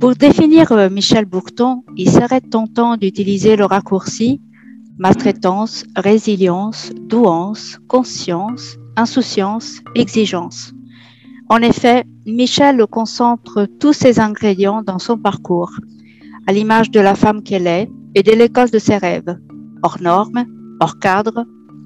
[0.00, 4.40] Pour définir euh, Michel Bourton, il serait tentant d'utiliser le raccourci
[4.98, 10.72] maltraitance, résilience, douance, conscience, insouciance, exigence.
[11.48, 15.72] En effet, Michel concentre tous ces ingrédients dans son parcours,
[16.46, 19.38] à l'image de la femme qu'elle est et de l'école de ses rêves,
[19.82, 20.44] hors normes,
[20.80, 21.44] hors cadre,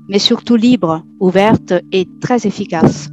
[0.09, 3.11] mais surtout libre, ouverte et très efficace.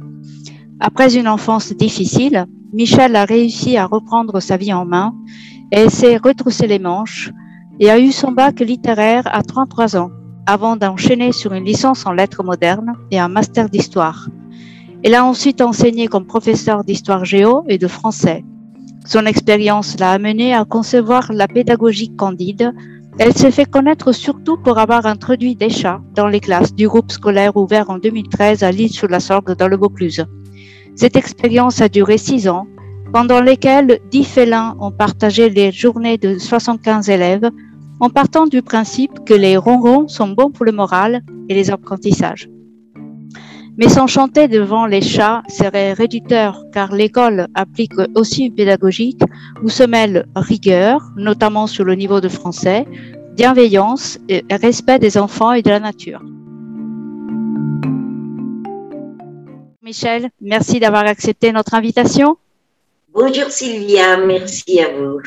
[0.78, 2.44] Après une enfance difficile,
[2.74, 5.14] Michel a réussi à reprendre sa vie en main
[5.72, 7.32] et s'est retroussé les manches
[7.80, 10.10] et a eu son bac littéraire à 33 ans,
[10.44, 14.28] avant d'enchaîner sur une licence en lettres modernes et un master d'histoire.
[15.02, 18.44] Elle a ensuite enseigné comme professeur d'histoire géo et de français.
[19.06, 22.74] Son expérience l'a amené à concevoir la pédagogie candide.
[23.18, 27.10] Elle s'est fait connaître surtout pour avoir introduit des chats dans les classes du groupe
[27.10, 30.26] scolaire ouvert en 2013 à l'île sur la Sorgue dans le Vaucluse.
[30.96, 32.66] Cette expérience a duré six ans,
[33.12, 37.50] pendant lesquels dix félins ont partagé les journées de 75 élèves
[38.00, 42.48] en partant du principe que les ronrons sont bons pour le moral et les apprentissages.
[43.76, 49.20] Mais s'enchanter devant les chats serait réducteur car l'école applique aussi une pédagogique
[49.62, 52.86] où se mêlent rigueur, notamment sur le niveau de français,
[53.36, 56.22] bienveillance et respect des enfants et de la nature.
[59.86, 62.36] Michel, merci d'avoir accepté notre invitation.
[63.14, 65.20] Bonjour Sylvia, merci à vous.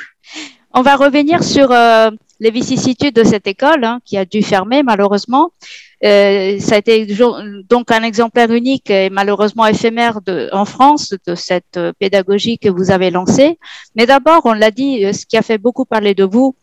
[0.73, 4.83] On va revenir sur euh, les vicissitudes de cette école hein, qui a dû fermer
[4.83, 5.53] malheureusement.
[6.03, 7.07] Euh, ça a été
[7.69, 12.67] donc un exemplaire unique et malheureusement éphémère de, en France de cette euh, pédagogie que
[12.67, 13.57] vous avez lancée.
[13.95, 16.53] Mais d'abord, on l'a dit, ce qui a fait beaucoup parler de vous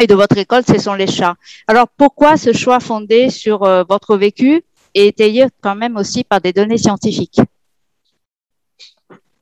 [0.00, 1.36] et de votre école, ce sont les chats.
[1.68, 4.64] Alors pourquoi ce choix fondé sur votre vécu
[4.94, 7.40] et étayé quand même aussi par des données scientifiques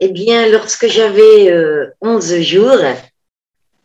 [0.01, 1.53] Eh bien, lorsque j'avais
[2.01, 2.83] 11 jours,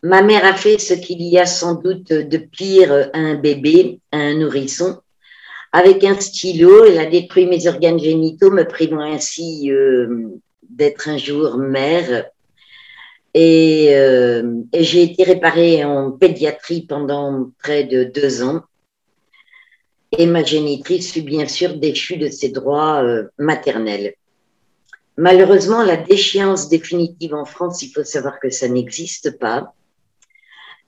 [0.03, 4.01] Ma mère a fait ce qu'il y a sans doute de pire à un bébé,
[4.11, 4.97] à un nourrisson.
[5.71, 10.27] Avec un stylo, elle a détruit mes organes génitaux, me privant ainsi euh,
[10.61, 12.25] d'être un jour mère.
[13.35, 14.43] Euh,
[14.73, 18.61] et j'ai été réparée en pédiatrie pendant près de deux ans.
[20.17, 24.13] Et ma génitrice fut bien sûr déchue de ses droits euh, maternels.
[25.17, 29.73] Malheureusement, la déchéance définitive en France, il faut savoir que ça n'existe pas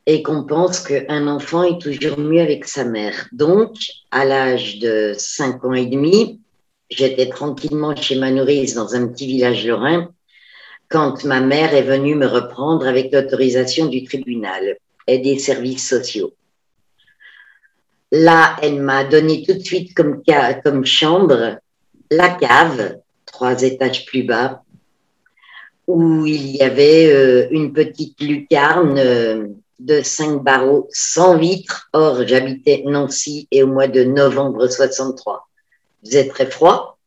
[0.08, 3.28] et qu'on pense qu'un enfant est toujours mieux avec sa mère.
[3.32, 3.76] Donc,
[4.12, 6.40] à l'âge de 5 ans et demi,
[6.90, 10.10] j'étais tranquillement chez ma nourrice dans un petit village lorrain
[10.90, 16.34] quand ma mère est venue me reprendre avec l'autorisation du tribunal et des services sociaux.
[18.18, 20.24] Là, elle m'a donné tout de suite comme,
[20.86, 21.58] chambre
[22.10, 24.64] la cave, trois étages plus bas,
[25.86, 29.48] où il y avait euh, une petite lucarne euh,
[29.80, 31.90] de cinq barreaux sans vitres.
[31.92, 35.50] Or, j'habitais Nancy et au mois de novembre 63,
[36.04, 36.98] il faisait très froid.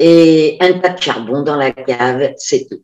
[0.00, 2.82] Et un tas de charbon dans la cave, c'est tout.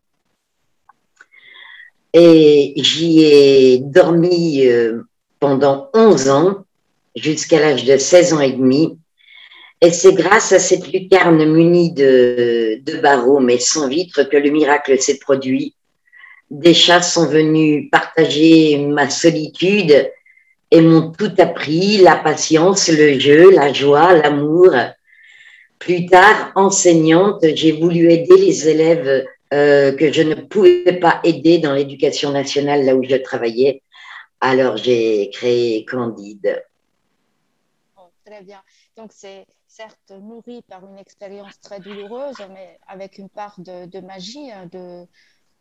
[2.12, 5.03] Et j'y ai dormi euh,
[5.41, 6.64] pendant 11 ans,
[7.15, 8.99] jusqu'à l'âge de 16 ans et demi.
[9.81, 15.01] Et c'est grâce à cette lucarne munie de, barreaux, mais sans vitres, que le miracle
[15.01, 15.75] s'est produit
[16.51, 20.11] des chats sont venus partager ma solitude
[20.71, 24.73] et m'ont tout appris, la patience, le jeu, la joie, l'amour.
[25.79, 31.59] Plus tard, enseignante, j'ai voulu aider les élèves euh, que je ne pouvais pas aider
[31.59, 33.83] dans l'éducation nationale, là où je travaillais.
[34.41, 36.63] Alors, j'ai créé Candide.
[38.34, 38.62] Très bien.
[38.97, 44.50] Donc, c'est certes nourri par une expérience très douloureuse, mais avec une part de, magie,
[44.50, 45.06] hein, de,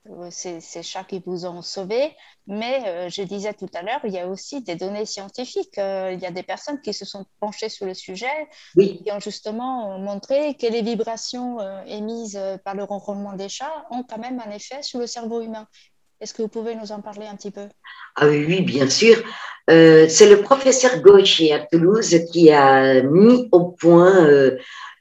[0.10, 2.16] euh, ces, chats qui vous ont sauvé.
[2.48, 5.78] Mais euh, je disais tout à l'heure, il y a aussi des données scientifiques.
[5.78, 9.04] Euh, il y a des personnes qui se sont penchées sur le sujet, oui.
[9.04, 14.18] qui ont justement montré que les vibrations émises par le ronronnement des chats ont quand
[14.18, 15.68] même un effet sur le cerveau humain.
[16.24, 17.68] Est-ce que vous pouvez nous en parler un petit peu?
[18.16, 19.22] Ah oui, bien sûr.
[19.68, 24.30] C'est le professeur Gaucher à Toulouse qui a mis au point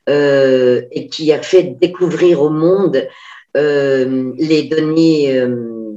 [0.09, 3.09] et qui a fait découvrir au monde
[3.57, 5.93] euh, les données euh,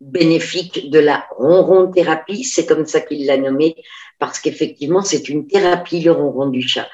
[0.00, 3.76] bénéfiques de la ronron thérapie, c'est comme ça qu'il l'a nommé,
[4.18, 6.88] parce qu'effectivement, c'est une thérapie, le ronron du chat.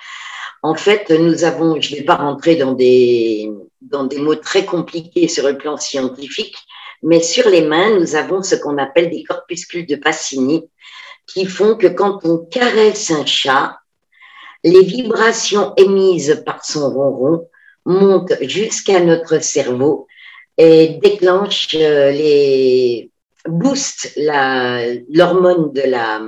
[0.63, 3.51] En fait, nous avons, je ne vais pas rentrer dans des,
[3.81, 6.57] dans des mots très compliqués sur le plan scientifique,
[7.07, 10.69] mais sur les mains, nous avons ce qu'on appelle des corpuscules de Pacini
[11.29, 13.79] qui font que quand on caresse un chat,
[14.65, 17.49] les vibrations émises par son ronron
[17.85, 20.09] monte jusqu'à notre cerveau
[20.59, 23.13] et déclenche euh, les
[23.47, 26.21] booste l'hormone de la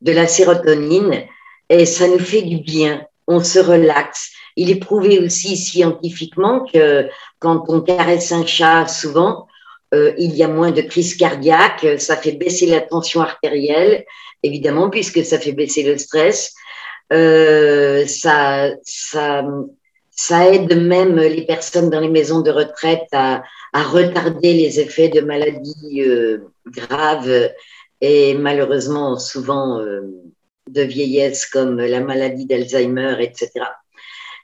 [0.00, 1.24] de la sérotonine
[1.68, 3.04] et ça nous fait du bien.
[3.26, 4.30] On se relaxe.
[4.56, 9.45] Il est prouvé aussi scientifiquement que quand on caresse un chat souvent,
[9.94, 14.04] euh, il y a moins de crise cardiaque, ça fait baisser la tension artérielle,
[14.42, 16.54] évidemment, puisque ça fait baisser le stress.
[17.12, 19.44] Euh, ça, ça,
[20.10, 23.42] ça aide même les personnes dans les maisons de retraite à,
[23.74, 27.50] retarder les effets de maladies euh, graves
[28.00, 30.00] et malheureusement souvent euh,
[30.70, 33.50] de vieillesse comme la maladie d'Alzheimer, etc.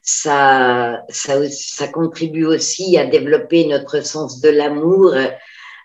[0.03, 5.15] Ça, ça, ça, contribue aussi à développer notre sens de l'amour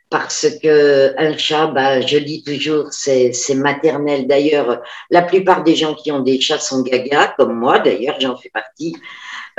[0.10, 4.28] parce que un chat, bah, je dis toujours, c'est maternel.
[4.28, 7.80] D'ailleurs, la plupart des gens qui ont des chats sont gaga, comme moi.
[7.80, 8.96] D'ailleurs, j'en fais partie.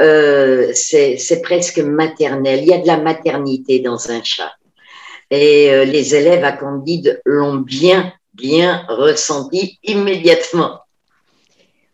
[0.00, 2.60] Euh, c'est presque maternel.
[2.62, 4.52] Il y a de la maternité dans un chat.
[5.30, 10.80] Et euh, les élèves à Candide l'ont bien, bien ressenti immédiatement.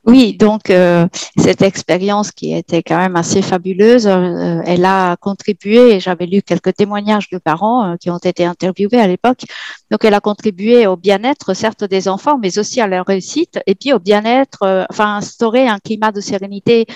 [0.06, 1.08] Oui, donc euh,
[1.38, 7.30] cette expérience qui était quand même assez fabuleuse, elle a contribué, j'avais lu quelques témoignages
[7.30, 9.44] de parents qui ont été interviewés à l'époque,
[9.90, 13.74] donc elle a contribué au bien-être certes des enfants, mais aussi à leur réussite, et
[13.74, 16.86] puis au bien-être, enfin instaurer un climat de sérénité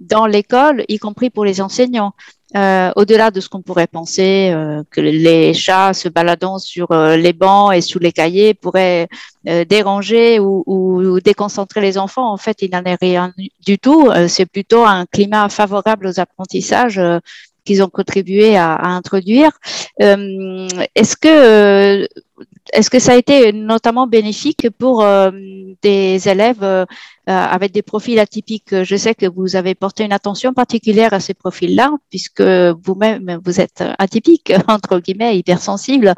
[0.00, 2.12] dans l'école, y compris pour les enseignants.
[2.56, 7.14] Euh, au-delà de ce qu'on pourrait penser, euh, que les chats se baladant sur euh,
[7.14, 9.08] les bancs et sous les cahiers pourraient
[9.66, 13.32] déranger ou, ou, déconcentrer les enfants, en fait, il n'en est rien
[13.64, 14.10] du tout.
[14.28, 17.00] C'est plutôt un climat favorable aux apprentissages
[17.68, 19.52] qu'ils ont contribué à, introduire.
[20.00, 22.08] Est-ce que
[22.72, 25.30] est-ce que ça a été notamment bénéfique pour euh,
[25.82, 26.84] des élèves euh,
[27.26, 28.82] avec des profils atypiques?
[28.82, 33.60] Je sais que vous avez porté une attention particulière à ces profils-là, puisque vous-même, vous
[33.60, 36.14] êtes atypique, entre guillemets, hypersensible,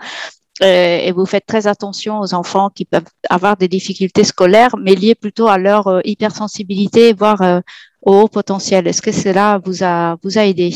[0.63, 4.95] euh, et vous faites très attention aux enfants qui peuvent avoir des difficultés scolaires, mais
[4.95, 7.63] liées plutôt à leur hypersensibilité, voire
[8.03, 8.87] au haut potentiel.
[8.87, 10.75] Est-ce que cela vous a, vous a aidé?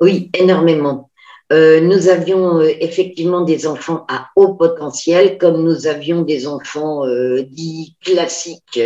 [0.00, 1.10] Oui, énormément.
[1.52, 7.06] Euh, nous avions euh, effectivement des enfants à haut potentiel, comme nous avions des enfants
[7.06, 8.80] euh, dits classiques,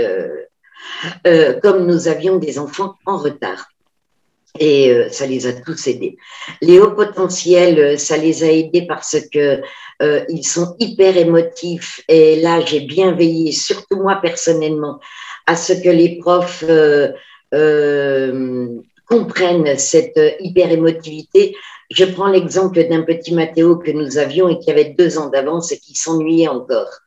[1.63, 3.69] comme nous avions des enfants en retard.
[4.59, 6.17] Et ça les a tous aidés.
[6.63, 9.61] Les hauts potentiels, ça les a aidés parce que
[10.01, 12.03] ils sont hyper émotifs.
[12.09, 14.99] Et là, j'ai bien veillé, surtout moi personnellement,
[15.47, 16.65] à ce que les profs
[19.09, 21.57] comprennent cette hyper émotivité
[21.91, 25.73] je prends l'exemple d'un petit Mathéo que nous avions et qui avait deux ans d'avance
[25.73, 27.01] et qui s'ennuyait encore.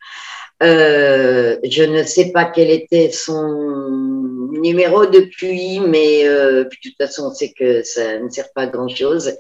[0.64, 7.28] Euh, je ne sais pas quel était son numéro depuis, mais euh, de toute façon,
[7.28, 9.34] on sait que ça ne sert pas à grand-chose.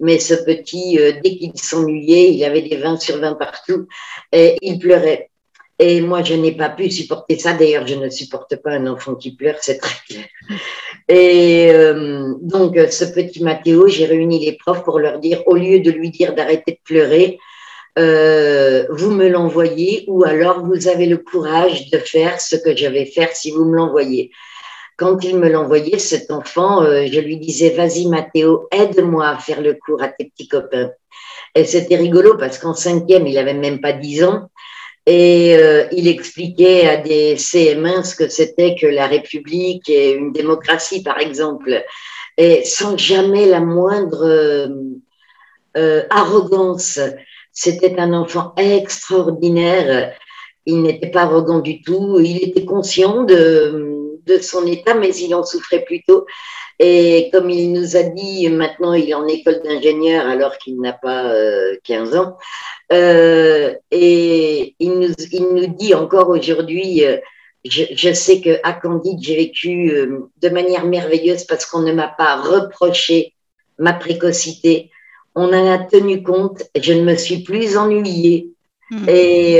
[0.00, 3.86] Mais ce petit, euh, dès qu'il s'ennuyait, il avait des 20 sur 20 partout
[4.32, 5.30] et il pleurait.
[5.78, 7.52] Et moi, je n'ai pas pu supporter ça.
[7.52, 10.24] D'ailleurs, je ne supporte pas un enfant qui pleure, c'est très clair.
[11.08, 15.80] Et euh, donc, ce petit Mathéo, j'ai réuni les profs pour leur dire, au lieu
[15.80, 17.38] de lui dire d'arrêter de pleurer,
[17.98, 22.86] euh, vous me l'envoyez ou alors vous avez le courage de faire ce que je
[22.86, 24.30] vais faire si vous me l'envoyez.
[24.96, 29.60] Quand il me l'envoyait, cet enfant, euh, je lui disais, vas-y Mathéo, aide-moi à faire
[29.60, 30.90] le cours à tes petits copains.
[31.54, 34.50] Et c'était rigolo parce qu'en cinquième, il avait même pas dix ans.
[35.06, 40.32] Et euh, il expliquait à des CM1 ce que c'était que la République et une
[40.32, 41.84] démocratie, par exemple,
[42.38, 44.68] et sans jamais la moindre euh,
[45.76, 46.98] euh, arrogance.
[47.52, 50.14] C'était un enfant extraordinaire.
[50.66, 52.18] Il n'était pas arrogant du tout.
[52.20, 53.93] Il était conscient de,
[54.26, 56.26] de son état, mais il en souffrait plutôt.
[56.80, 60.92] Et comme il nous a dit, maintenant il est en école d'ingénieur alors qu'il n'a
[60.92, 61.32] pas
[61.84, 62.36] 15 ans.
[62.92, 67.16] Euh, et il nous, il nous, dit encore aujourd'hui, euh,
[67.64, 72.08] je, je, sais qu'à Candide, j'ai vécu euh, de manière merveilleuse parce qu'on ne m'a
[72.08, 73.34] pas reproché
[73.78, 74.90] ma précocité.
[75.34, 78.50] On en a tenu compte, je ne me suis plus ennuyée
[78.90, 79.08] mmh.
[79.08, 79.56] et,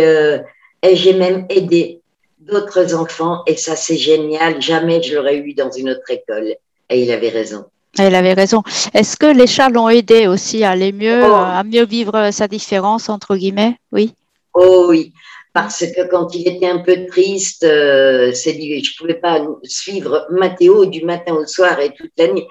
[0.83, 2.01] et j'ai même aidé
[2.47, 4.61] d'autres enfants et ça c'est génial.
[4.61, 6.55] Jamais je l'aurais eu dans une autre école.
[6.91, 7.65] Et il avait raison.
[7.99, 8.63] Elle avait raison.
[8.93, 11.35] Est-ce que les chats l'ont aidé aussi à aller mieux, oh.
[11.35, 13.77] à mieux vivre sa différence, entre guillemets?
[13.93, 14.13] Oui.
[14.53, 15.13] Oh oui.
[15.53, 20.87] parce que quand il était un peu triste, euh, c'est je pouvais pas suivre Mathéo
[20.87, 22.45] du matin au soir et toute la nuit.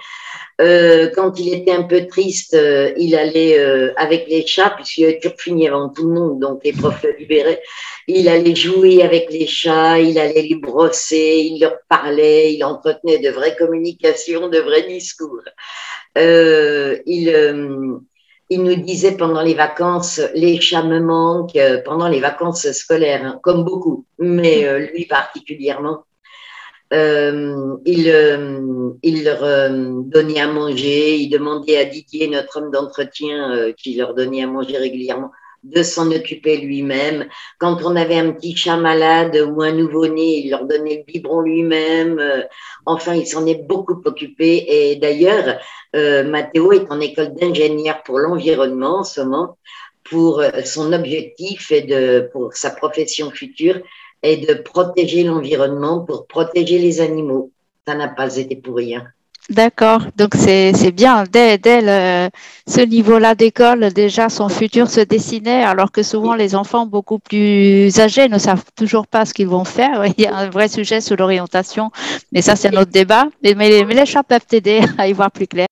[0.64, 5.06] Euh, quand il était un peu triste, euh, il allait euh, avec les chats, puisqu'il
[5.06, 7.62] avait toujours fini avant tout le monde, donc les profs le libéraient.
[8.08, 13.20] Il allait jouer avec les chats, il allait les brosser, il leur parlait, il entretenait
[13.20, 15.42] de vraies communications, de vrais discours.
[16.16, 18.02] il,
[18.52, 23.66] nous disait pendant les vacances, les chats me manquent, pendant les vacances scolaires, hein, comme
[23.66, 26.06] beaucoup, mais lui particulièrement.
[26.94, 29.42] Euh, il, il, leur
[30.06, 34.78] donnait à manger, il demandait à Didier, notre homme d'entretien, qui leur donnait à manger
[34.78, 35.32] régulièrement,
[35.64, 37.26] de s'en occuper lui-même.
[37.58, 41.42] Quand on avait un petit chat malade ou un nouveau-né, il leur donnait le biberon
[41.42, 42.22] lui-même.
[42.86, 44.66] Enfin, il s'en est beaucoup occupé.
[44.68, 45.58] Et d'ailleurs,
[45.96, 49.58] euh, Mathéo est en école d'ingénieur pour l'environnement en ce moment.
[50.04, 53.80] Pour euh, son objectif et de, pour sa profession future
[54.24, 57.52] est de protéger l'environnement pour protéger les animaux.
[57.86, 59.04] Ça n'a pas été pour rien.
[59.50, 61.26] D'accord, donc c'est bien.
[61.30, 61.82] Dès, dès
[62.66, 68.00] ce niveau-là d'école, déjà son futur se dessinait, alors que souvent les enfants beaucoup plus
[68.00, 70.06] âgés ne savent toujours pas ce qu'ils vont faire.
[70.18, 71.92] Il y a un vrai sujet sur l'orientation,
[72.32, 73.26] mais ça c'est un autre débat.
[73.44, 75.68] Mais, mais, mais les chats peuvent t'aider à y voir plus clair.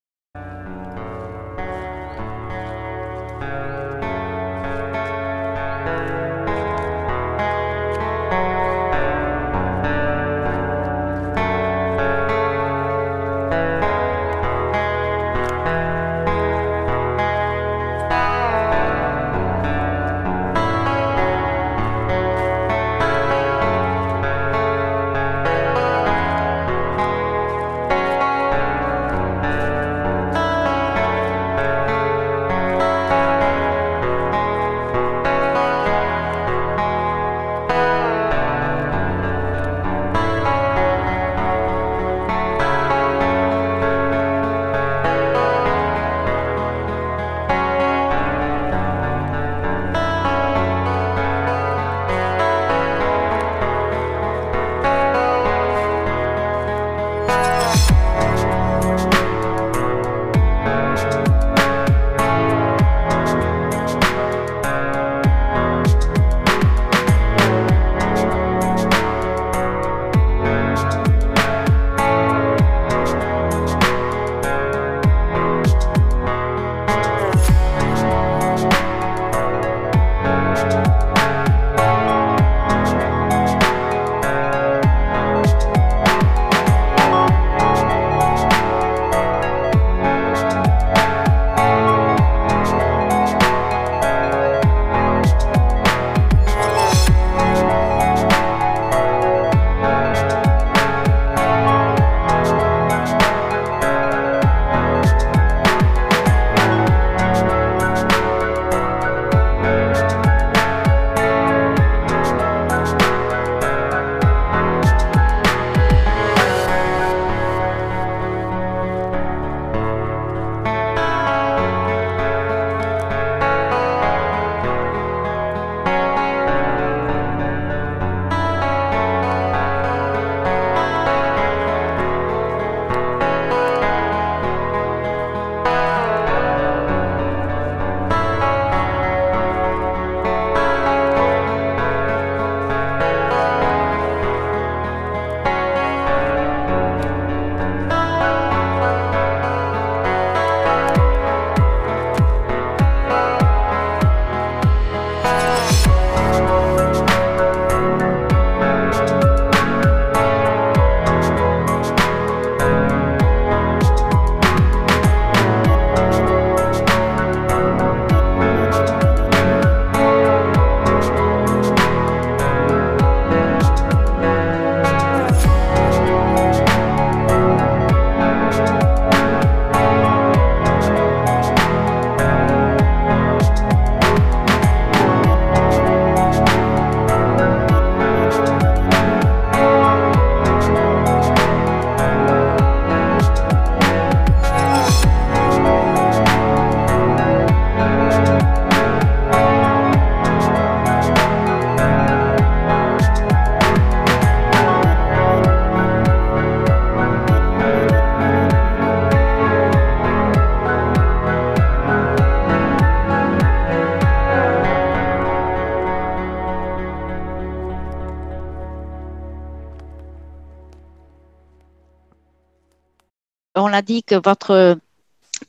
[223.55, 224.77] L'a dit, que votre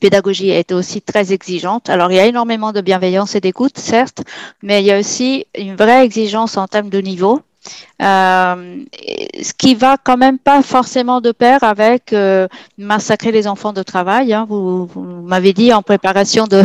[0.00, 1.88] pédagogie est aussi très exigeante.
[1.88, 4.23] Alors, il y a énormément de bienveillance et d'écoute, certes,
[4.62, 7.42] mais il y a aussi une vraie exigence en termes de niveau.
[8.02, 8.85] Euh,
[9.40, 13.83] ce qui va quand même pas forcément de pair avec euh, massacrer les enfants de
[13.83, 14.33] travail.
[14.33, 14.47] Hein.
[14.49, 16.62] Vous, m'avez dit en préparation de,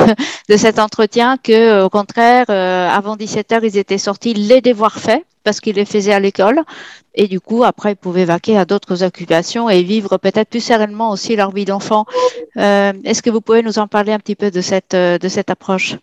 [0.57, 5.23] cet entretien que, au contraire, euh, avant 17 heures, ils étaient sortis les devoirs faits
[5.43, 6.63] parce qu'ils les faisaient à l'école.
[7.13, 11.11] Et du coup, après, ils pouvaient vaquer à d'autres occupations et vivre peut-être plus sereinement
[11.11, 12.05] aussi leur vie d'enfant.
[12.57, 14.93] Euh, Est-ce que vous pouvez nous en parler un petit peu de cette
[15.49, 15.97] approche?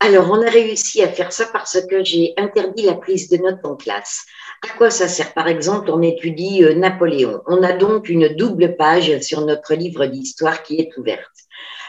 [0.00, 3.64] Alors, on a réussi à faire ça parce que j'ai interdit la prise de notes
[3.64, 4.26] en classe.
[4.62, 5.32] À quoi ça sert?
[5.32, 7.40] Par exemple, on étudie euh, Napoléon.
[7.46, 11.32] On a donc une double page sur notre livre d'histoire qui est ouverte.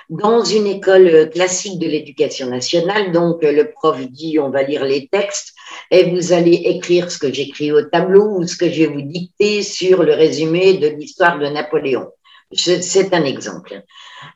[0.10, 4.64] Dans une école euh, classique de l'éducation nationale, donc euh, le prof dit on va
[4.64, 5.54] lire les textes
[5.92, 9.02] et vous allez écrire ce que j'écris au tableau ou ce que je vais vous
[9.02, 12.08] dicter sur le résumé de l'histoire de Napoléon.
[12.54, 13.84] C'est un exemple.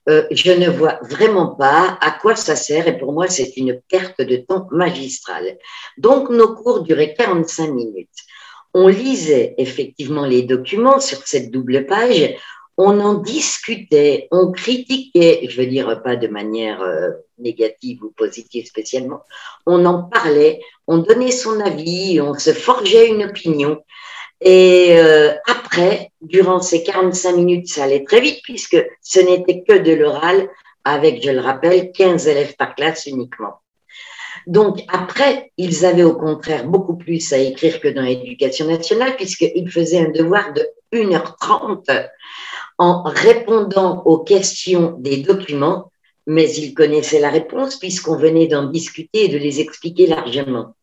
[0.08, 3.79] Euh, je ne vois vraiment pas à quoi ça sert et pour moi, c'est une
[3.89, 5.58] perte de temps magistrale.
[5.98, 8.10] Donc, nos cours duraient 45 minutes.
[8.74, 12.36] On lisait effectivement les documents sur cette double page,
[12.81, 18.67] on en discutait, on critiquait, je veux dire pas de manière euh, négative ou positive
[18.67, 19.24] spécialement,
[19.65, 23.84] on en parlait, on donnait son avis, on se forgeait une opinion.
[24.41, 29.77] Et euh, après, durant ces 45 minutes, ça allait très vite puisque ce n'était que
[29.77, 30.48] de l'oral
[30.86, 33.55] avec, je le rappelle, 15 élèves par classe uniquement.
[34.48, 39.69] Donc après, ils avaient au contraire beaucoup plus à écrire que dans l'éducation nationale puisqu'ils
[39.69, 42.08] faisaient un devoir de 1h30
[42.77, 45.91] en répondant aux questions des documents,
[46.25, 50.75] mais ils connaissaient la réponse puisqu'on venait d'en discuter et de les expliquer largement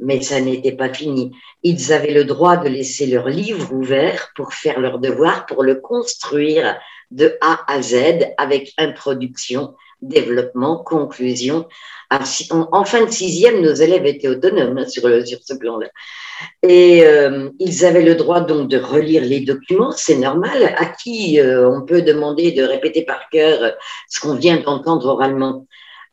[0.00, 1.32] mais ça n'était pas fini.
[1.62, 5.76] Ils avaient le droit de laisser leur livre ouvert pour faire leur devoir, pour le
[5.76, 6.76] construire
[7.10, 11.68] de A à Z avec introduction, développement, conclusion.
[12.10, 15.88] En fin de sixième, nos élèves étaient autonomes hein, sur, ce plan-là.
[16.62, 20.74] Et euh, ils avaient le droit donc de relire les documents, c'est normal.
[20.76, 23.74] À qui euh, on peut demander de répéter par cœur
[24.08, 25.66] ce qu'on vient d'entendre oralement?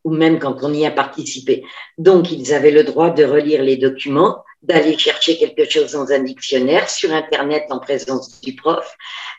[0.10, 1.64] Ou même quand on y a participé.
[1.98, 6.20] Donc, ils avaient le droit de relire les documents, d'aller chercher quelque chose dans un
[6.20, 8.96] dictionnaire, sur Internet en présence du prof,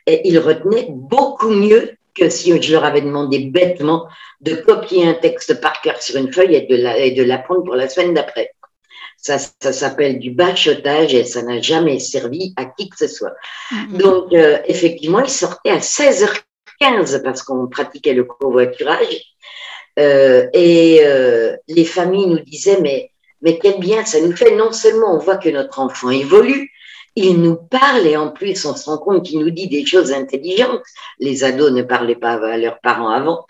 [0.07, 4.07] et ils retenaient beaucoup mieux que si je leur avais demandé bêtement
[4.41, 8.15] de copier un texte par cœur sur une feuille et de l'apprendre pour la semaine
[8.15, 8.53] d'après.
[9.17, 13.35] Ça, ça s'appelle du bachotage et ça n'a jamais servi à qui que ce soit.
[13.71, 13.97] Mm-hmm.
[13.99, 19.21] Donc, euh, effectivement, ils sortaient à 16h15 parce qu'on pratiquait le covoiturage
[20.01, 23.11] euh, et euh, les familles nous disaient, mais,
[23.43, 24.57] mais quel bien ça nous fait.
[24.57, 26.71] Non seulement on voit que notre enfant évolue,
[27.17, 30.13] il nous parle et en plus on se rend compte qu'il nous dit des choses
[30.13, 30.83] intelligentes.
[31.19, 33.45] Les ados ne parlaient pas à leurs parents avant.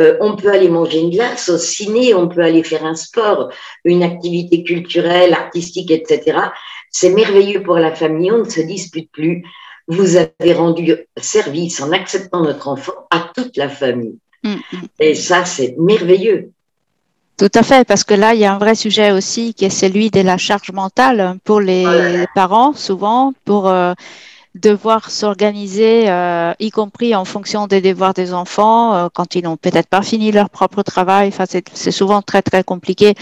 [0.00, 3.50] Euh, on peut aller manger une glace au ciné, on peut aller faire un sport,
[3.84, 6.38] une activité culturelle, artistique, etc.
[6.90, 9.44] C'est merveilleux pour la famille, on ne se dispute plus.
[9.88, 14.18] Vous avez rendu service en acceptant notre enfant à toute la famille.
[14.42, 14.86] Mm, mm.
[15.00, 16.50] Et ça, c'est merveilleux.
[17.36, 19.70] Tout à fait, parce que là, il y a un vrai sujet aussi qui est
[19.70, 23.94] celui de la charge mentale pour les parents, souvent, pour euh,
[24.58, 29.56] devoir s'organiser, euh, y compris en fonction des devoirs des enfants, euh, quand ils n'ont
[29.56, 31.28] peut-être pas fini leur propre travail.
[31.28, 33.14] Enfin, c'est souvent très très compliqué.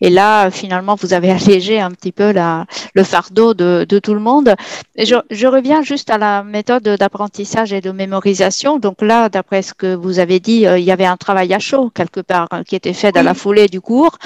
[0.00, 4.14] Et là, finalement, vous avez allégé un petit peu la, le fardeau de, de tout
[4.14, 4.54] le monde.
[4.96, 8.78] Et je, je, reviens juste à la méthode d'apprentissage et de mémorisation.
[8.78, 11.58] Donc là, d'après ce que vous avez dit, euh, il y avait un travail à
[11.58, 14.18] chaud quelque part hein, qui était fait dans la foulée du cours.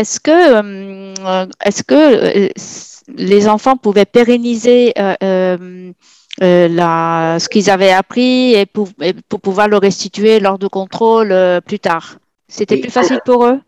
[0.00, 1.12] Est-ce que,
[1.62, 2.50] est-ce que
[3.14, 5.92] les enfants pouvaient pérenniser euh, euh,
[6.42, 8.88] euh, la, ce qu'ils avaient appris et pour,
[9.28, 11.34] pour, pouvoir le restituer lors de contrôle
[11.66, 12.16] plus tard?
[12.48, 13.60] C'était plus facile pour eux?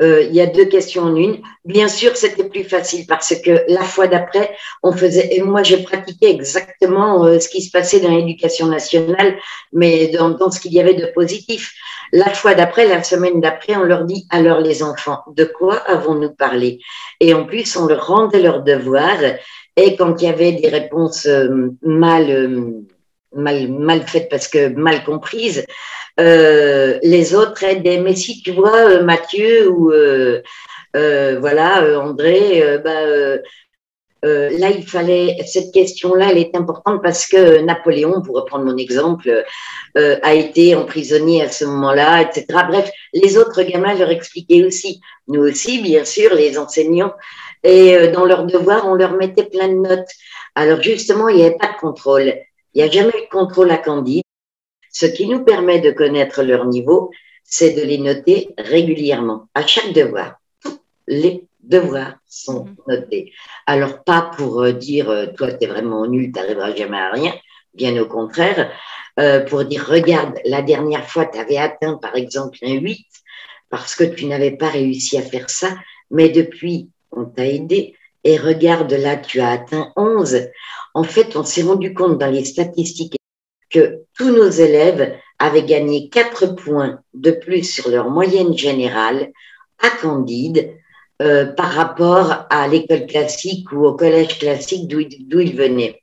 [0.00, 1.40] Il y a deux questions en une.
[1.64, 5.82] Bien sûr, c'était plus facile parce que la fois d'après, on faisait, et moi, j'ai
[5.82, 9.36] pratiqué exactement ce qui se passait dans l'éducation nationale,
[9.72, 11.72] mais dans, dans ce qu'il y avait de positif.
[12.12, 16.32] La fois d'après, la semaine d'après, on leur dit alors les enfants, de quoi avons-nous
[16.32, 16.80] parlé?
[17.20, 19.22] Et en plus, on leur rendait leurs devoirs.
[19.76, 22.82] Et quand il y avait des réponses euh, mal, euh,
[23.34, 25.66] mal, mal faites parce que mal comprises,
[26.18, 28.00] euh, les autres aidaient.
[28.00, 29.92] Mais si tu vois, Mathieu ou
[30.94, 33.40] voilà, André, bah,
[34.24, 38.76] euh, là, il fallait cette question-là, elle est importante parce que Napoléon, pour reprendre mon
[38.76, 39.44] exemple,
[39.96, 42.46] euh, a été emprisonné à ce moment-là, etc.
[42.68, 47.12] Bref, les autres gamins leur expliquaient aussi, nous aussi, bien sûr, les enseignants,
[47.62, 50.10] et euh, dans leurs devoirs, on leur mettait plein de notes.
[50.56, 52.34] Alors justement, il n'y avait pas de contrôle.
[52.74, 54.24] Il n'y a jamais eu de contrôle à Candide.
[55.00, 57.12] Ce qui nous permet de connaître leur niveau,
[57.44, 60.40] c'est de les noter régulièrement, à chaque devoir.
[61.06, 62.76] Les devoirs sont mhm.
[62.88, 63.32] notés.
[63.64, 67.12] Alors, pas pour euh, dire, euh, toi, tu es vraiment nul, tu n'arriveras jamais à
[67.12, 67.32] rien,
[67.74, 68.72] bien au contraire,
[69.20, 73.06] euh, pour dire, regarde, la dernière fois, tu avais atteint, par exemple, un 8,
[73.70, 75.76] parce que tu n'avais pas réussi à faire ça,
[76.10, 80.48] mais depuis, on t'a aidé, et regarde, là, tu as atteint 11.
[80.92, 83.17] En fait, on s'est rendu compte dans les statistiques
[83.70, 89.30] que tous nos élèves avaient gagné 4 points de plus sur leur moyenne générale
[89.80, 90.74] à Candide
[91.22, 96.02] euh, par rapport à l'école classique ou au collège classique d'où ils venaient.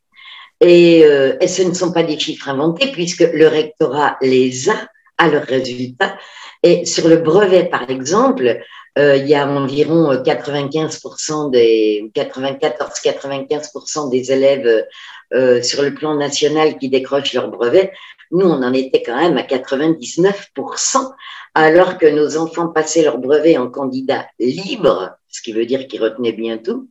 [0.61, 4.89] Et, euh, et, ce ne sont pas des chiffres inventés puisque le rectorat les a
[5.17, 6.17] à leurs résultats.
[6.63, 8.61] Et sur le brevet, par exemple,
[8.97, 14.85] euh, il y a environ 95% des 94-95% des élèves
[15.33, 17.91] euh, sur le plan national qui décrochent leur brevet.
[18.31, 21.11] Nous, on en était quand même à 99%,
[21.53, 26.01] alors que nos enfants passaient leur brevet en candidat libre, ce qui veut dire qu'ils
[26.01, 26.89] retenaient bien tout.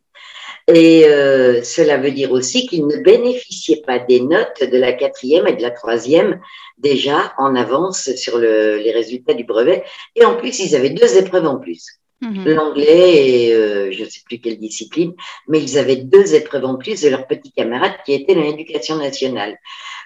[0.67, 5.47] Et euh, cela veut dire aussi qu'ils ne bénéficiaient pas des notes de la quatrième
[5.47, 6.41] et de la troisième
[6.79, 9.85] déjà en avance sur le, les résultats du brevet.
[10.17, 12.01] Et en plus, ils avaient deux épreuves en plus.
[12.23, 12.49] Mhm.
[12.49, 15.13] L'anglais et euh, je ne sais plus quelle discipline,
[15.49, 18.97] mais ils avaient deux épreuves en plus de leurs petits camarades qui étaient dans l'éducation
[18.97, 19.59] nationale.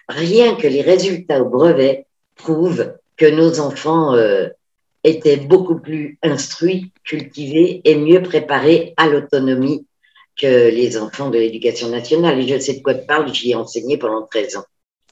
[0.09, 4.49] Rien que les résultats au brevet prouvent que nos enfants euh,
[5.05, 9.87] étaient beaucoup plus instruits, cultivés et mieux préparés à l'autonomie
[10.39, 12.39] que les enfants de l'éducation nationale.
[12.41, 14.65] Et je sais de quoi tu parles, j'y ai enseigné pendant 13 ans.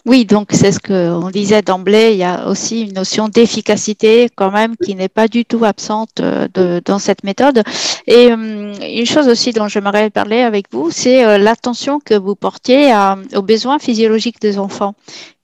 [0.09, 2.13] Oui, donc c'est ce qu'on disait d'emblée.
[2.13, 6.21] Il y a aussi une notion d'efficacité quand même qui n'est pas du tout absente
[6.21, 7.65] euh, de, dans cette méthode.
[8.07, 12.37] Et euh, une chose aussi dont j'aimerais parler avec vous, c'est euh, l'attention que vous
[12.37, 12.95] portiez
[13.35, 14.95] aux besoins physiologiques des enfants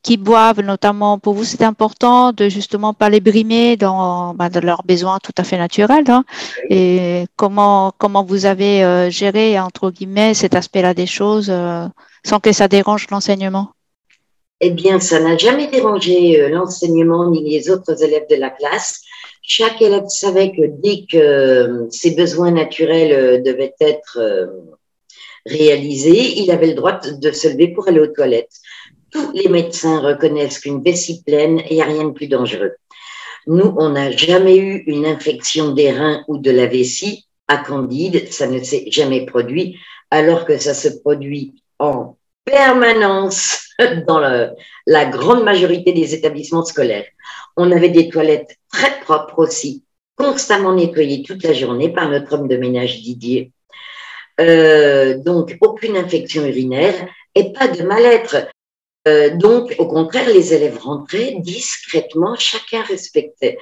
[0.04, 4.84] qui boivent, notamment pour vous, c'est important de justement pas les brimer dans, bah, leurs
[4.84, 6.08] besoins tout à fait naturels.
[6.08, 6.24] Hein.
[6.70, 11.52] Et comment comment vous avez géré entre guillemets cet aspect-là des choses
[12.24, 13.72] sans que ça dérange l'enseignement?
[14.64, 19.02] Eh bien, ça n'a jamais dérangé euh, l'enseignement ni les autres élèves de la classe.
[19.42, 24.20] Chaque élève savait que dès que euh, ses besoins naturels euh, devaient être
[25.44, 28.54] réalisés, il avait le droit de se lever pour aller aux toilettes.
[29.10, 32.76] Tous les médecins reconnaissent qu'une vessie pleine, il n'y a rien de plus dangereux.
[33.48, 38.32] Nous, on n'a jamais eu une infection des reins ou de la vessie à Candide,
[38.32, 39.76] ça ne s'est jamais produit,
[40.12, 43.68] alors que ça se produit en permanence
[44.06, 44.20] dans
[44.86, 47.06] la grande majorité des établissements scolaires.
[47.56, 49.84] On avait des toilettes très propres aussi,
[50.16, 53.52] constamment nettoyées toute la journée par notre homme de ménage Didier.
[54.40, 56.94] Euh, donc, aucune infection urinaire
[57.34, 58.48] et pas de mal-être.
[59.08, 63.58] Euh, donc, au contraire, les élèves rentraient discrètement, chacun respectait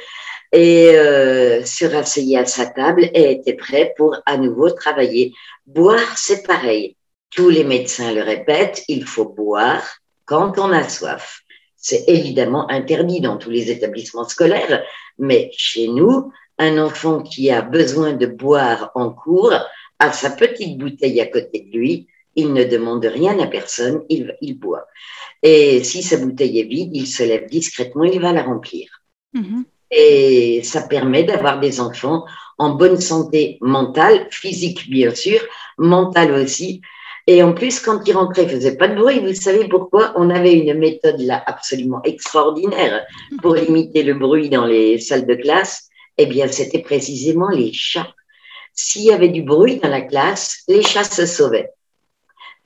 [0.52, 5.32] et euh, se rasseyait à sa table et était prêt pour à nouveau travailler.
[5.66, 6.96] Boire, c'est pareil.
[7.30, 9.82] Tous les médecins le répètent, il faut boire
[10.24, 11.42] quand on a soif.
[11.76, 14.82] C'est évidemment interdit dans tous les établissements scolaires,
[15.18, 19.54] mais chez nous, un enfant qui a besoin de boire en cours
[19.98, 24.36] a sa petite bouteille à côté de lui, il ne demande rien à personne, il,
[24.40, 24.86] il boit.
[25.42, 28.88] Et si sa bouteille est vide, il se lève discrètement, il va la remplir.
[29.34, 29.64] Mm-hmm.
[29.90, 32.24] Et ça permet d'avoir des enfants
[32.58, 35.40] en bonne santé mentale, physique bien sûr,
[35.78, 36.82] mentale aussi,
[37.32, 39.20] et en plus, quand il rentrait, il faisait pas de bruit.
[39.20, 40.12] Vous savez pourquoi?
[40.16, 43.06] On avait une méthode là absolument extraordinaire
[43.40, 45.88] pour limiter le bruit dans les salles de classe.
[46.18, 48.12] Eh bien, c'était précisément les chats.
[48.74, 51.70] S'il y avait du bruit dans la classe, les chats se sauvaient.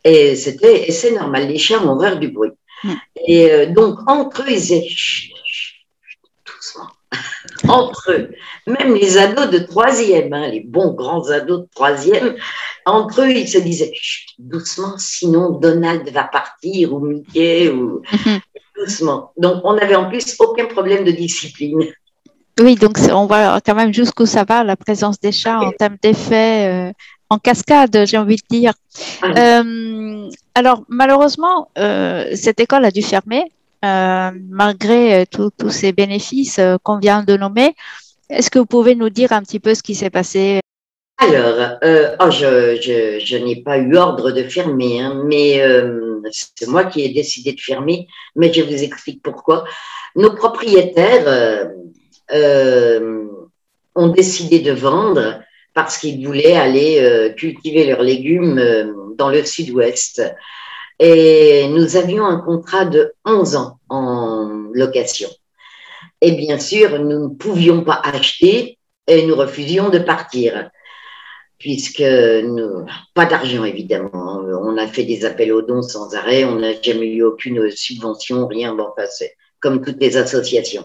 [0.03, 1.46] Et c'était, c'est normal.
[1.46, 2.53] Les chats ont horreur du bruit.
[3.27, 4.88] Et euh, donc, entre eux, ils disaient
[6.46, 6.88] doucement.
[7.68, 8.31] entre eux.
[8.66, 12.37] Même les ados de troisième, hein, les bons grands ados de troisième,
[12.87, 13.92] entre eux, ils se disaient
[14.38, 18.40] doucement, sinon Donald va partir ou Mickey ou mhm.
[18.77, 19.33] doucement.
[19.37, 21.92] Donc, on n'avait en plus aucun problème de discipline.
[22.61, 25.97] Oui, donc on voit quand même jusqu'où ça va, la présence des chats en termes
[26.01, 26.92] d'effet euh,
[27.29, 28.75] en cascade, j'ai envie de dire.
[29.23, 33.42] Ah euh, alors, malheureusement, euh, cette école a dû fermer,
[33.83, 37.75] malgré tous ces bénéfices qu'on vient de nommer.
[38.31, 40.61] Est-ce que vous pouvez nous dire un petit peu ce qui s'est passé
[41.18, 46.85] alors, euh, oh, je, n'ai pas eu ordre de fermer, hein, mais euh, c'est moi
[46.85, 49.64] qui ai décidé de fermer, mais je vous explique pourquoi.
[50.16, 51.70] Nos propriétaires
[52.33, 53.27] euh,
[53.94, 55.40] ont décidé de vendre
[55.72, 60.22] parce qu'ils voulaient aller cultiver leurs légumes dans le sud-ouest.
[61.00, 65.29] Et nous avions un contrat de 11 ans en location.
[66.20, 70.70] Et bien sûr, nous ne pouvions pas acheter et nous refusions de partir,
[71.64, 74.42] puisque nous, pas d'argent évidemment.
[74.62, 78.46] On a fait des appels aux dons sans arrêt, on n'a jamais eu aucune subvention,
[78.46, 78.74] rien.
[78.74, 79.09] Bon, enfin,
[79.61, 80.85] comme toutes les associations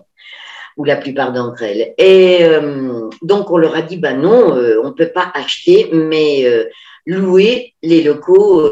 [0.78, 1.94] ou la plupart d'entre elles.
[1.98, 5.90] Et euh, donc on leur a dit, bah non, euh, on ne peut pas acheter,
[5.92, 6.64] mais euh,
[7.06, 8.72] louer les locaux,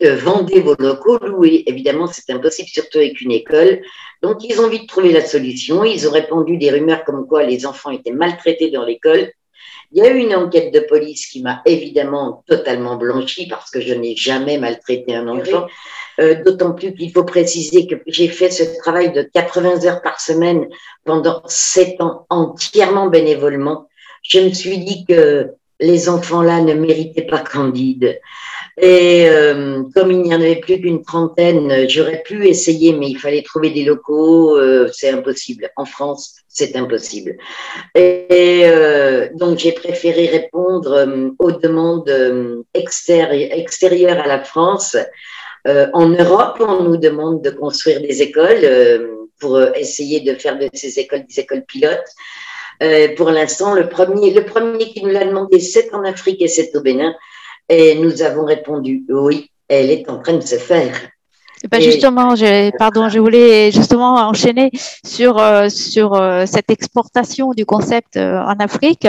[0.00, 1.62] vendez vos locaux, louer.
[1.66, 3.82] Évidemment, c'est impossible, surtout avec une école.
[4.22, 5.84] Donc ils ont vite trouvé la solution.
[5.84, 9.30] Ils ont répandu des rumeurs comme quoi les enfants étaient maltraités dans l'école.
[9.94, 13.80] Il y a eu une enquête de police qui m'a évidemment totalement blanchi parce que
[13.80, 15.68] je n'ai jamais maltraité un enfant.
[16.20, 20.20] Euh, d'autant plus qu'il faut préciser que j'ai fait ce travail de 80 heures par
[20.20, 20.68] semaine
[21.04, 23.88] pendant sept ans entièrement bénévolement.
[24.22, 28.20] Je me suis dit que les enfants-là ne méritaient pas Candide.
[28.80, 33.18] Et euh, comme il n'y en avait plus qu'une trentaine, j'aurais pu essayer, mais il
[33.18, 34.56] fallait trouver des locaux.
[34.56, 35.70] Euh, c'est impossible.
[35.76, 37.36] En France, c'est impossible.
[37.94, 38.66] Et,
[39.34, 42.10] donc, j'ai préféré répondre aux demandes
[42.74, 44.96] extérieures à la France
[45.66, 50.34] euh, en Europe, on nous demande de construire des écoles euh, pour euh, essayer de
[50.34, 52.10] faire de ces écoles des écoles pilotes.
[53.16, 56.76] pour l'instant, le premier, le premier qui nous l'a demandé, c'est en Afrique et c'est
[56.76, 57.14] au Bénin.
[57.68, 60.94] Et nous avons répondu oui, elle est en train de se faire.
[61.70, 62.34] Ben justement,
[62.78, 64.70] pardon, je voulais justement enchaîner
[65.02, 69.06] sur, sur cette exportation du concept en Afrique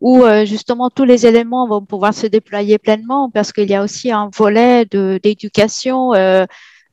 [0.00, 3.82] où euh, justement tous les éléments vont pouvoir se déployer pleinement parce qu'il y a
[3.82, 6.44] aussi un volet d'éducation euh,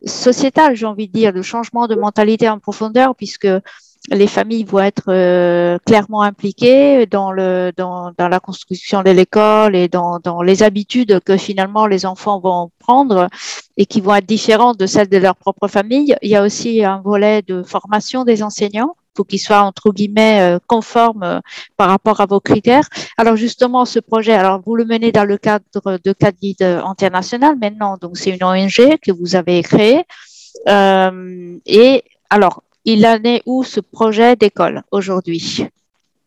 [0.05, 3.47] sociétale, j'ai envie de dire, de changement de mentalité en profondeur puisque
[4.11, 9.75] les familles vont être euh, clairement impliquées dans, le, dans, dans la construction de l'école
[9.75, 13.27] et dans, dans les habitudes que finalement les enfants vont prendre
[13.77, 16.15] et qui vont être différentes de celles de leur propre famille.
[16.21, 20.41] Il y a aussi un volet de formation des enseignants pour qu'il soit entre guillemets
[20.41, 21.39] euh, conforme euh,
[21.77, 22.87] par rapport à vos critères.
[23.17, 25.63] Alors justement, ce projet, alors vous le menez dans le cadre
[26.03, 30.03] de Cadide international maintenant, donc c'est une ONG que vous avez créée.
[30.67, 35.65] Euh, et alors, il en est où ce projet d'école aujourd'hui?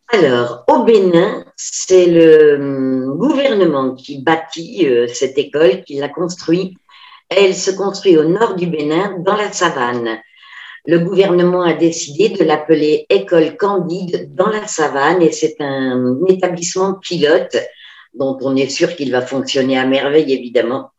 [0.08, 6.76] Alors, au Bénin, c'est le hum, gouvernement qui bâtit cette école, qui l'a construit.
[7.28, 10.18] Elle se construit au nord du Bénin, dans la savane
[10.88, 16.94] le gouvernement a décidé de l'appeler École Candide dans la savane et c'est un établissement
[16.94, 17.58] pilote
[18.14, 20.90] dont on est sûr qu'il va fonctionner à merveille, évidemment.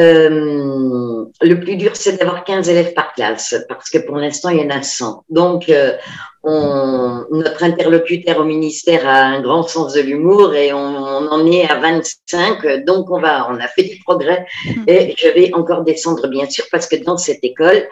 [0.00, 4.60] Euh, le plus dur, c'est d'avoir 15 élèves par classe, parce que pour l'instant, il
[4.60, 5.24] y en a 100.
[5.28, 5.96] Donc, euh,
[6.44, 11.46] on, notre interlocuteur au ministère a un grand sens de l'humour et on, on, en
[11.46, 12.84] est à 25.
[12.84, 14.84] Donc, on, va, on a fait du progrès mmh.
[14.86, 17.88] et je vais encore descendre, bien sûr, parce que dans cette école,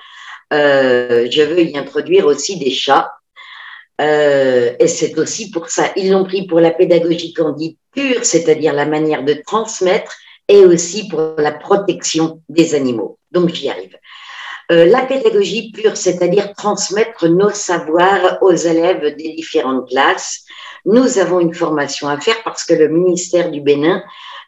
[0.53, 3.13] euh, je veux y introduire aussi des chats.
[4.01, 8.75] Euh, et c'est aussi pour ça, ils l'ont pris pour la pédagogie candide pure, c'est-à-dire
[8.75, 10.15] la manière de transmettre,
[10.49, 13.19] et aussi pour la protection des animaux.
[13.33, 13.97] Donc j'y arrive.
[14.73, 20.45] Euh, la pédagogie pure, c'est-à-dire transmettre nos savoirs aux élèves des différentes classes.
[20.85, 24.03] Nous avons une formation à faire parce que le ministère du Bénin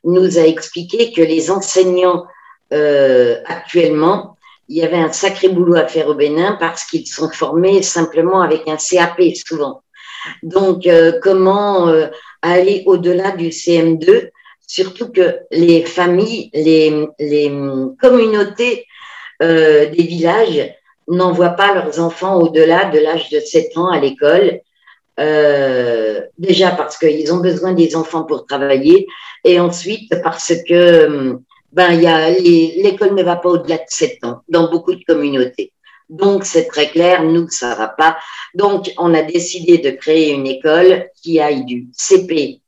[0.04, 2.24] nous a expliqué que les enseignants
[2.72, 4.36] euh, actuellement
[4.68, 8.42] il y avait un sacré boulot à faire au Bénin parce qu'ils sont formés simplement
[8.42, 9.82] avec un CAP souvent.
[10.42, 12.08] Donc, euh, comment euh,
[12.42, 14.28] aller au-delà du CM2
[14.68, 17.50] Surtout que les familles, les,
[18.00, 18.86] communautés
[19.42, 20.74] euh, des villages
[21.08, 24.60] n'envoient pas leurs enfants au-delà de l'âge de 7 ans à l'école.
[26.38, 29.08] déjà parce qu'ils ont besoin des enfants pour travailler
[29.42, 31.40] et ensuite parce que
[31.72, 35.72] ben, l'école ne va pas au-delà de 7 ans dans beaucoup de communautés.
[36.08, 38.16] Donc, c'est très clair, nous, ça va pas.
[38.54, 42.60] Donc, on a décidé de créer une école qui aille du CP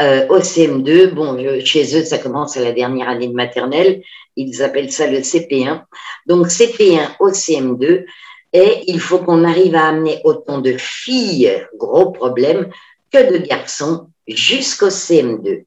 [0.00, 1.10] euh, au CM2.
[1.10, 4.02] Bon, chez eux, ça commence à la dernière année de maternelle.
[4.36, 5.82] Ils appellent ça le CP1.
[6.26, 8.04] Donc, CP1 au CM2.
[8.52, 12.70] Et il faut qu'on arrive à amener autant de filles, gros problème,
[13.10, 15.64] que de garçons jusqu'au CM2.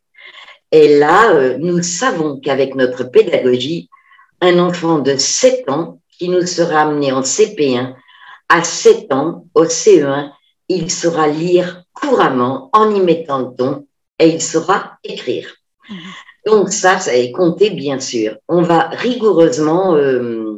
[0.71, 3.89] Et là, euh, nous savons qu'avec notre pédagogie,
[4.41, 7.93] un enfant de 7 ans qui nous sera amené en CP1,
[8.49, 10.31] à 7 ans, au CE1,
[10.69, 13.86] il saura lire couramment en y mettant le ton
[14.19, 15.55] et il saura écrire.
[16.45, 18.37] Donc ça, ça est compté, bien sûr.
[18.47, 20.55] On va rigoureusement euh,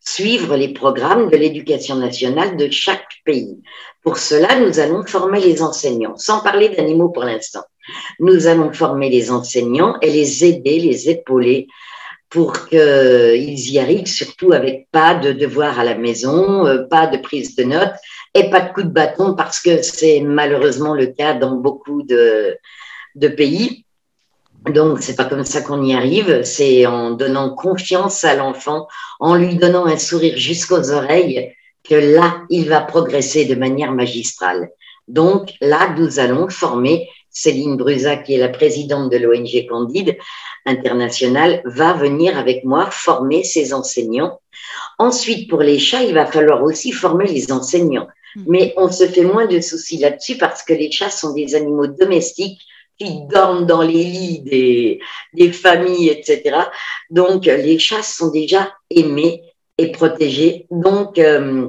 [0.00, 3.56] suivre les programmes de l'éducation nationale de chaque pays.
[4.02, 7.64] Pour cela, nous allons former les enseignants, sans parler d'animaux pour l'instant.
[8.20, 11.68] Nous allons former les enseignants et les aider, les épauler
[12.28, 17.18] pour qu'ils y arrivent, surtout avec pas de devoirs à la maison, euh, pas de
[17.18, 17.94] prise de notes
[18.36, 22.58] et pas de coup de bâton parce que c'est malheureusement le cas dans beaucoup de,
[23.36, 23.84] pays.
[24.70, 28.88] Donc, c'est pas comme ça qu'on y arrive, c'est en donnant confiance à l'enfant,
[29.20, 31.54] en lui donnant un sourire jusqu'aux oreilles,
[31.88, 34.70] que là, il va progresser de manière magistrale.
[35.08, 40.18] Donc, là, nous allons former Céline Brusa, qui est la présidente de l'ONG Candide
[40.66, 44.40] internationale, va venir avec moi former ses enseignants.
[44.98, 48.08] Ensuite, pour les chats, il va falloir aussi former les enseignants.
[48.36, 48.44] Mmh.
[48.46, 51.86] Mais on se fait moins de soucis là-dessus parce que les chats sont des animaux
[51.86, 52.60] domestiques
[52.98, 55.00] qui dorment dans les lits des,
[55.34, 56.56] des familles, etc.
[57.10, 59.42] Donc, les chats sont déjà aimés
[59.78, 60.66] et protégés.
[60.70, 61.68] Donc, euh,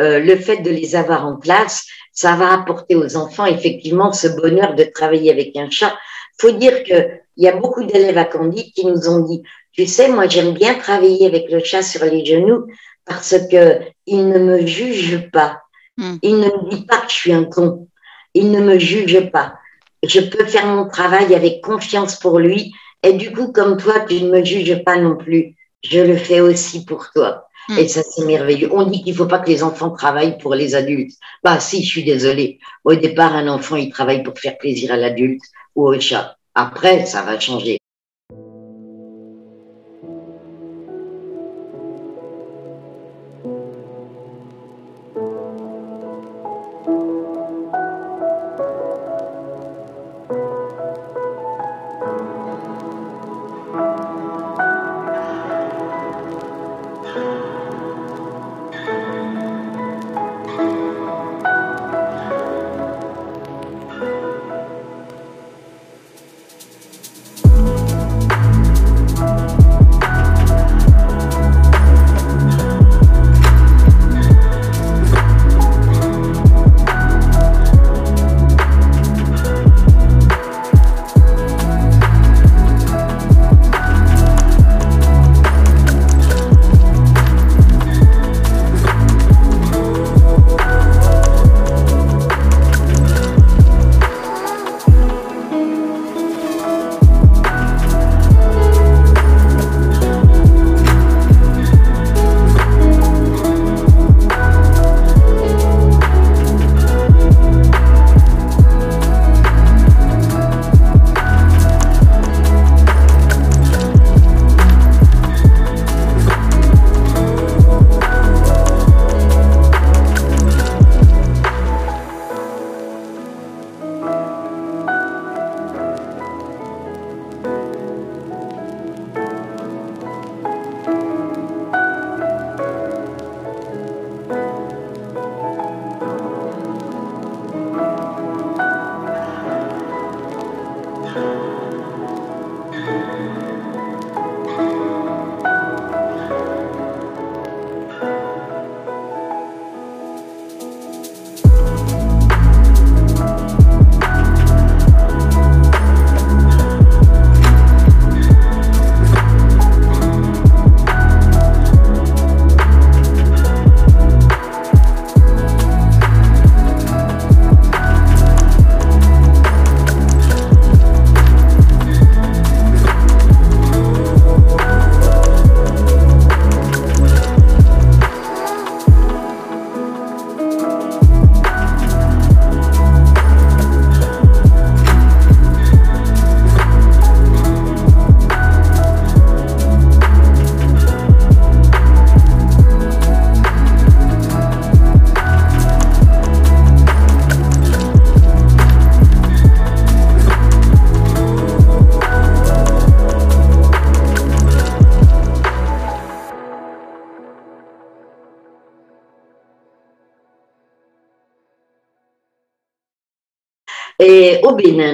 [0.00, 4.28] euh, le fait de les avoir en classe, ça va apporter aux enfants effectivement ce
[4.28, 5.96] bonheur de travailler avec un chat.
[6.38, 9.86] Faut dire que il y a beaucoup d'élèves à Candide qui nous ont dit, tu
[9.86, 12.66] sais, moi j'aime bien travailler avec le chat sur les genoux
[13.04, 15.63] parce que il ne me juge pas.
[15.96, 16.16] Hmm.
[16.22, 17.88] Il ne me dit pas que je suis un con.
[18.34, 19.54] Il ne me juge pas.
[20.02, 22.74] Je peux faire mon travail avec confiance pour lui.
[23.02, 25.56] Et du coup, comme toi, tu ne me juges pas non plus.
[25.82, 27.46] Je le fais aussi pour toi.
[27.68, 27.78] Hmm.
[27.78, 28.70] Et ça, c'est merveilleux.
[28.72, 31.16] On dit qu'il ne faut pas que les enfants travaillent pour les adultes.
[31.42, 32.58] Bah, si, je suis désolée.
[32.84, 35.42] Au départ, un enfant, il travaille pour faire plaisir à l'adulte
[35.74, 36.36] ou au chat.
[36.54, 37.78] Après, ça va changer.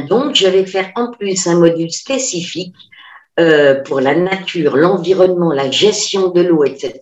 [0.08, 2.74] Donc, je vais faire en plus un module spécifique
[3.38, 7.00] euh, pour la nature, l'environnement, la gestion de l'eau, etc.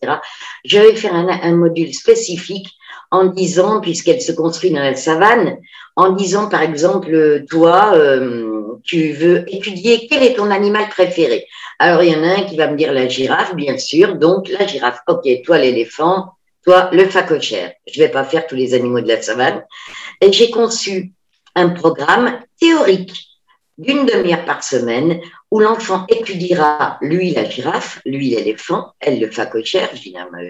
[0.64, 2.68] Je vais faire un, module spécifique
[3.10, 5.58] en disant, puisqu'elle se construit dans la savane,
[5.96, 11.46] en disant par exemple, toi, euh, tu veux étudier quel est ton animal préféré.
[11.78, 14.48] Alors il y en a un qui va me dire la girafe, bien sûr, donc
[14.48, 16.32] la girafe, ok, toi l'éléphant,
[16.64, 17.72] toi le phacochère.
[17.90, 19.64] Je vais pas faire tous les animaux de la savane.
[20.20, 21.12] Et j'ai conçu
[21.58, 23.28] un programme théorique
[23.78, 29.88] d'une demi-heure par semaine où l'enfant étudiera, lui, la girafe, lui, l'éléphant, elle, le phacochère,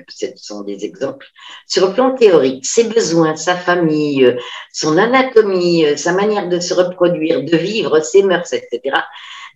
[0.09, 1.27] ce sont des exemples,
[1.67, 4.35] sur le plan théorique, ses besoins, sa famille,
[4.73, 8.97] son anatomie, sa manière de se reproduire, de vivre, ses mœurs, etc.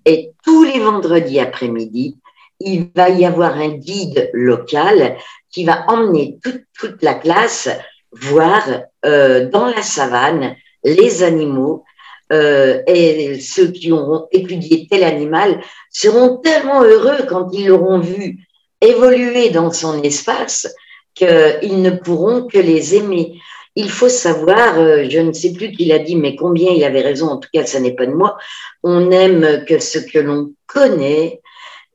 [0.04, 2.18] Et tous les vendredis après-midi,
[2.60, 5.16] il va y avoir un guide local
[5.50, 7.68] qui va emmener toute, la classe
[8.12, 8.62] voir
[9.04, 11.84] euh, dans la savane les animaux
[12.32, 15.60] euh, et ceux qui auront étudié tel animal
[15.90, 18.46] seront tellement heureux quand ils l'auront vu
[18.80, 20.74] évoluer dans son espace
[21.14, 23.38] qu'ils ne pourront que les aimer.
[23.76, 27.02] Il faut savoir, euh, je ne sais plus qui l'a dit, mais combien il avait
[27.02, 28.38] raison, en tout cas, ça n'est pas de moi,
[28.82, 31.41] on n'aime que ce que l'on connaît,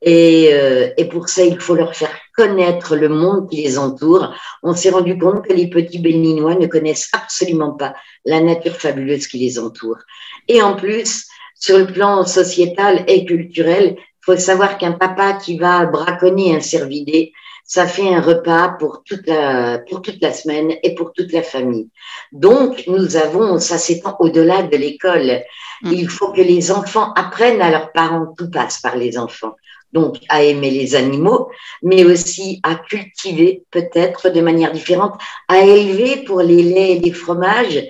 [0.02, 4.32] et, euh, et, pour ça, il faut leur faire connaître le monde qui les entoure.
[4.62, 7.94] On s'est rendu compte que les petits béninois ne connaissent absolument pas
[8.24, 9.98] la nature fabuleuse qui les entoure.
[10.46, 11.26] Et en plus,
[11.58, 16.60] sur le plan sociétal et culturel, il faut savoir qu'un papa qui va braconner un
[16.60, 17.32] cervidé,
[17.64, 21.42] ça fait un repas pour toute la, pour toute la semaine et pour toute la
[21.42, 21.88] famille.
[22.30, 25.42] Donc, nous avons, ça s'étend au-delà de l'école.
[25.82, 25.92] Mm.
[25.92, 29.56] Il faut que les enfants apprennent à leurs parents, tout passe par les enfants
[29.92, 31.50] donc à aimer les animaux,
[31.82, 35.14] mais aussi à cultiver peut-être de manière différente,
[35.48, 37.82] à élever pour les laits et les fromages.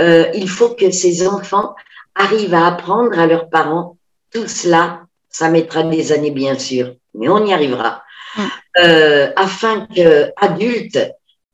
[0.00, 1.74] Euh, il faut que ces enfants
[2.14, 3.96] arrivent à apprendre à leurs parents
[4.32, 5.02] tout cela.
[5.28, 8.02] Ça mettra des années, bien sûr, mais on y arrivera.
[8.36, 8.48] Hum.
[8.78, 10.98] Euh, afin qu'adultes,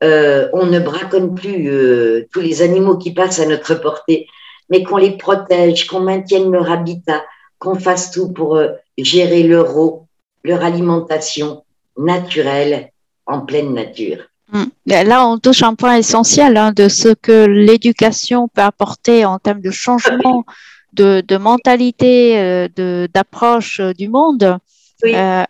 [0.03, 4.27] euh, on ne braconne plus euh, tous les animaux qui passent à notre portée,
[4.69, 7.23] mais qu'on les protège, qu'on maintienne leur habitat,
[7.57, 8.69] qu'on fasse tout pour euh,
[9.03, 10.07] gérer leur eau,
[10.43, 11.63] leur alimentation
[11.97, 12.91] naturelle
[13.25, 14.17] en pleine nature.
[14.53, 14.69] Hum.
[14.85, 19.61] Là, on touche un point essentiel hein, de ce que l'éducation peut apporter en termes
[19.61, 20.43] de changement
[20.93, 24.57] de, mentalité, euh, d'approche euh, du monde.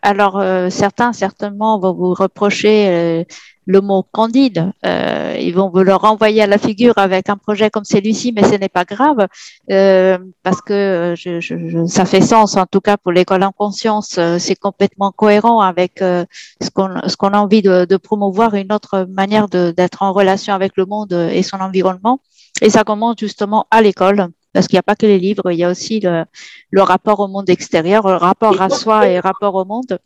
[0.02, 3.26] alors, certains certainement vont vous reprocher
[3.70, 4.72] le mot candide.
[4.84, 8.44] Euh, ils vont vous le renvoyer à la figure avec un projet comme celui-ci, mais
[8.44, 9.28] ce n'est pas grave
[9.70, 14.18] euh, parce que je, je, ça fait sens en tout cas pour l'école en conscience.
[14.18, 16.26] Euh, c'est complètement cohérent avec euh,
[16.60, 20.56] ce qu'on ce qu'on a envie de, de, promouvoir, une autre manière d'être en relation
[20.56, 22.22] avec le monde et son environnement.
[22.64, 25.60] Et ça commence justement à l'école parce qu'il n'y a pas que les livres, il
[25.60, 26.26] y a aussi le,
[26.72, 30.00] le rapport au monde extérieur, le rapport à soi et le rapport au monde.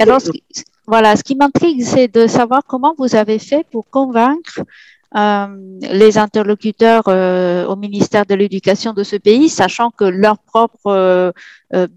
[0.00, 0.20] Alors,
[0.86, 4.60] voilà, ce qui m'intrigue, c'est de savoir comment vous avez fait pour convaincre
[5.14, 5.46] euh,
[5.82, 11.32] les interlocuteurs euh, au ministère de l'Éducation de ce pays, sachant que leur propre euh,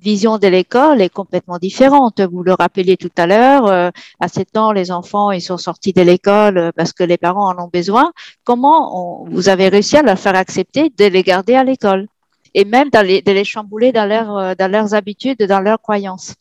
[0.02, 2.20] vision de l'école est complètement différente.
[2.20, 6.02] Vous le rappeliez tout à l'heure, à 7 ans, les enfants ils sont sortis de
[6.02, 8.12] l'école parce que les parents en ont besoin.
[8.44, 12.08] Comment vous avez réussi à leur faire accepter de les garder à l'école
[12.54, 16.36] et même de les chambouler dans, leur, dans leurs habitudes, dans leurs croyances?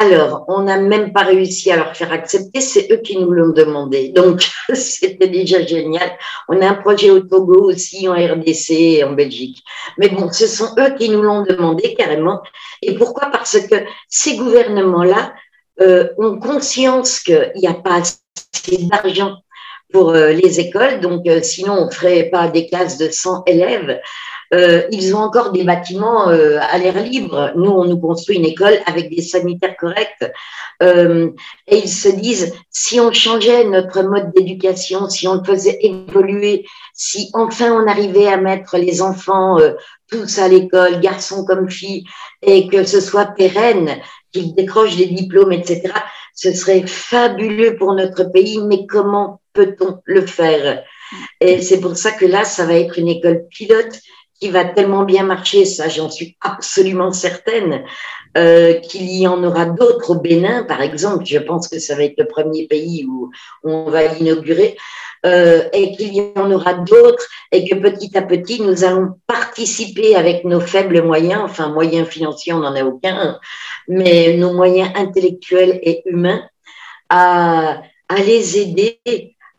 [0.00, 3.52] Alors, on n'a même pas réussi à leur faire accepter, c'est eux qui nous l'ont
[3.52, 4.10] demandé.
[4.10, 6.16] Donc, c'était déjà génial.
[6.48, 9.64] On a un projet au Togo aussi, en RDC et en Belgique.
[9.98, 12.40] Mais bon, ce sont eux qui nous l'ont demandé carrément.
[12.80, 13.30] Et pourquoi?
[13.32, 13.74] Parce que
[14.08, 15.34] ces gouvernements-là
[15.80, 19.36] euh, ont conscience qu'il n'y a pas assez d'argent
[19.92, 23.44] pour euh, les écoles, donc euh, sinon on ne ferait pas des classes de 100
[23.46, 24.00] élèves.
[24.54, 27.52] Euh, ils ont encore des bâtiments euh, à l'air libre.
[27.56, 30.32] Nous, on nous construit une école avec des sanitaires corrects.
[30.82, 31.30] Euh,
[31.66, 36.66] et ils se disent, si on changeait notre mode d'éducation, si on le faisait évoluer,
[36.94, 39.58] si enfin on arrivait à mettre les enfants
[40.10, 42.04] tous à l'école, garçons comme filles,
[42.42, 44.00] et que ce soit pérenne,
[44.32, 45.92] qu'ils décrochent des diplômes, etc.,
[46.34, 50.84] ce serait fabuleux pour notre pays, mais comment peut-on le faire?
[51.40, 54.00] Et c'est pour ça que là, ça va être une école pilote
[54.40, 57.84] qui va tellement bien marcher, ça j'en suis absolument certaine,
[58.36, 61.24] euh, qu'il y en aura d'autres au Bénin, par exemple.
[61.26, 63.30] Je pense que ça va être le premier pays où,
[63.64, 64.76] on va l'inaugurer.
[65.26, 70.14] Euh, et qu'il y en aura d'autres et que petit à petit, nous allons participer
[70.14, 73.36] avec nos faibles moyens, enfin moyens financiers, on n'en a aucun,
[73.88, 76.44] mais nos moyens intellectuels et humains
[77.08, 79.00] à, à les aider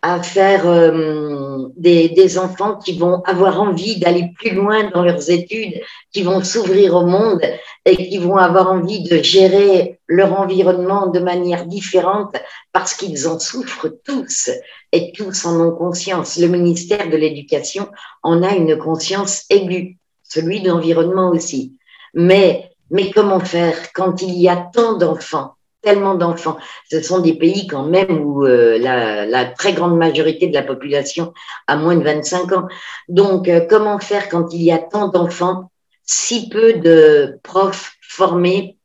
[0.01, 5.29] à faire euh, des, des, enfants qui vont avoir envie d'aller plus loin dans leurs
[5.29, 5.81] études,
[6.13, 7.41] qui vont s'ouvrir au monde
[7.85, 12.35] et qui vont avoir envie de gérer leur environnement de manière différente
[12.71, 14.49] parce qu'ils en souffrent tous
[14.93, 16.37] et tous en ont conscience.
[16.37, 17.89] Le ministère de l'Éducation
[18.23, 21.73] en a une conscience aiguë, celui de l'environnement aussi.
[22.13, 26.57] Mais, mais comment faire quand il y a tant d'enfants tellement d'enfants.
[26.91, 30.63] Ce sont des pays quand même où euh, la, la, très grande majorité de la
[30.63, 31.33] population
[31.67, 32.67] a moins de 25 ans.
[33.07, 35.71] Donc, euh, comment faire quand il y a tant d'enfants
[36.03, 38.77] si peu de profs formés?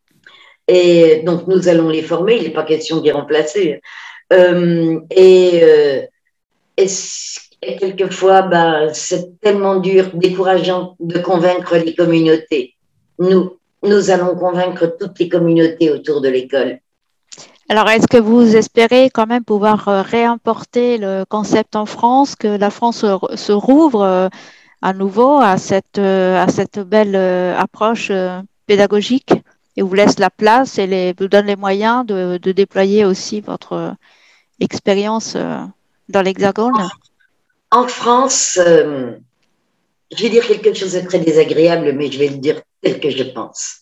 [0.68, 3.80] Et donc, nous allons les former, il n'est pas question d'y remplacer.
[4.32, 6.02] Euh, et, euh,
[7.60, 12.74] quelquefois, bah, c'est tellement dur, décourageant de convaincre les communautés.
[13.18, 16.78] Nous, nous allons convaincre toutes les communautés autour de l'école.
[17.68, 22.48] Alors, est-ce que vous espérez quand même pouvoir euh, réimporter le concept en France, que
[22.48, 24.30] la France se rouvre
[24.82, 26.00] à nouveau à cette,
[26.50, 28.12] cette belle approche
[28.66, 29.32] pédagogique
[29.76, 33.94] et vous laisse la place et vous donne les moyens de, de déployer aussi votre
[34.60, 35.36] expérience
[36.08, 36.88] dans l'Hexagone?
[37.70, 38.58] En France,
[40.16, 43.10] je vais dire quelque chose de très désagréable, mais je vais le dire tel que
[43.10, 43.80] je pense.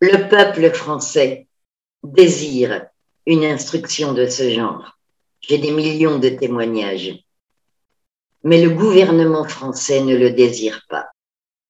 [0.00, 1.47] Le peuple français
[2.02, 2.86] désire
[3.26, 4.96] une instruction de ce genre.
[5.40, 7.24] J'ai des millions de témoignages.
[8.44, 11.06] Mais le gouvernement français ne le désire pas.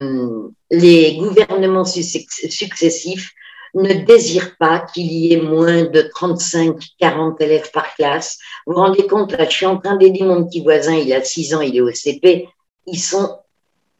[0.01, 3.33] Hum, les gouvernements successifs
[3.74, 8.39] ne désirent pas qu'il y ait moins de 35-40 élèves par classe.
[8.66, 11.22] Vous vous rendez compte, là, je suis en train d'aider mon petit voisin, il a
[11.22, 12.49] 6 ans, il est au CP,
[12.87, 13.39] ils sont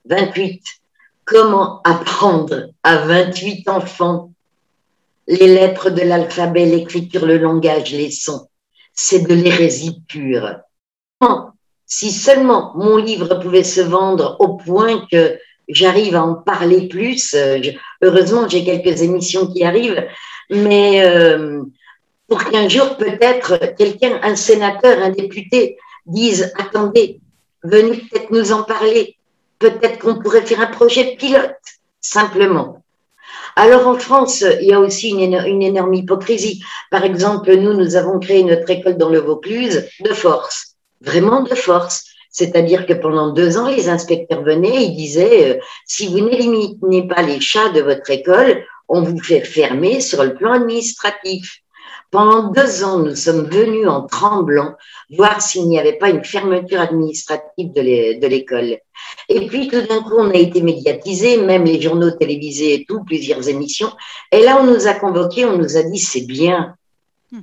[0.07, 0.63] 28.
[1.25, 4.33] Comment apprendre à 28 enfants
[5.29, 8.49] les lettres de l'alphabet, l'écriture, le langage, les sons
[8.95, 10.57] C'est de l'hérésie pure.
[11.87, 17.35] Si seulement mon livre pouvait se vendre au point que j'arrive à en parler plus,
[17.35, 17.61] euh,
[18.03, 20.07] heureusement j'ai quelques émissions qui arrivent,
[20.51, 21.63] mais euh,
[22.27, 27.21] pour qu'un jour peut-être quelqu'un, un sénateur, un député, dise attendez,
[27.63, 29.17] venez peut-être nous en parler
[29.59, 31.57] peut-être qu'on pourrait faire un projet pilote,
[32.01, 32.85] simplement.
[33.61, 36.63] Alors en France, il y a aussi une, énorme hypocrisie.
[36.93, 41.57] Par exemple, nous, nous avons créé notre école dans le Vaucluse de force, vraiment de
[41.57, 42.05] force.
[42.31, 47.23] C'est-à-dire que pendant deux ans, les inspecteurs venaient, ils disaient, euh, si vous n'éliminez pas
[47.23, 51.59] les chats de votre école, on vous fait fermer sur le plan administratif.
[52.11, 54.75] Pendant deux ans, nous sommes venus en tremblant
[55.11, 58.79] voir s'il n'y avait pas une fermeture administrative de l'école.
[59.29, 63.05] Et puis tout d'un coup, on a été médiatisé, même les journaux télévisés et tout,
[63.05, 63.91] plusieurs émissions.
[64.33, 66.77] Et là, on nous a convoqués, on nous a dit c'est bien.
[67.31, 67.41] Hmm.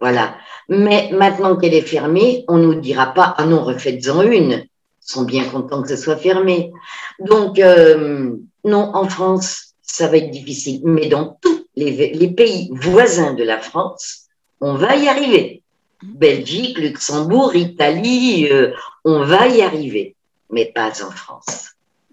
[0.00, 0.36] Voilà.
[0.68, 4.52] Mais maintenant qu'elle est fermée, on ne nous dira pas ah non, refaites-en une.
[4.52, 6.72] Ils sont bien contents que ce soit fermé.
[7.20, 10.80] Donc, euh, non, en France, ça va être difficile.
[10.84, 14.26] Mais dans tout les, pays voisins de la France,
[14.60, 15.62] on va y arriver.
[16.02, 18.72] Belgique, Luxembourg, Italie, euh,
[19.04, 20.14] on va y arriver,
[20.50, 21.70] mais pas en France.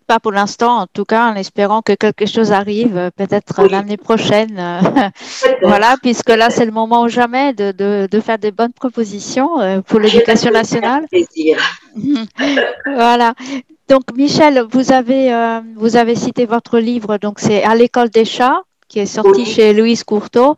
[0.07, 3.97] Pas pour l'instant, en tout cas, en espérant que quelque chose arrive, euh, peut-être l'année
[3.97, 4.57] prochaine.
[5.45, 9.99] Euh, voilà, puisque là, c'est le moment ou jamais de, faire des bonnes propositions pour
[9.99, 11.05] l'éducation nationale.
[12.85, 13.33] voilà.
[13.87, 18.61] Donc, Michel, vous avez, vous avez cité votre livre, donc c'est À l'école des chats
[18.87, 20.55] qui est sorti chez Louise Courteau.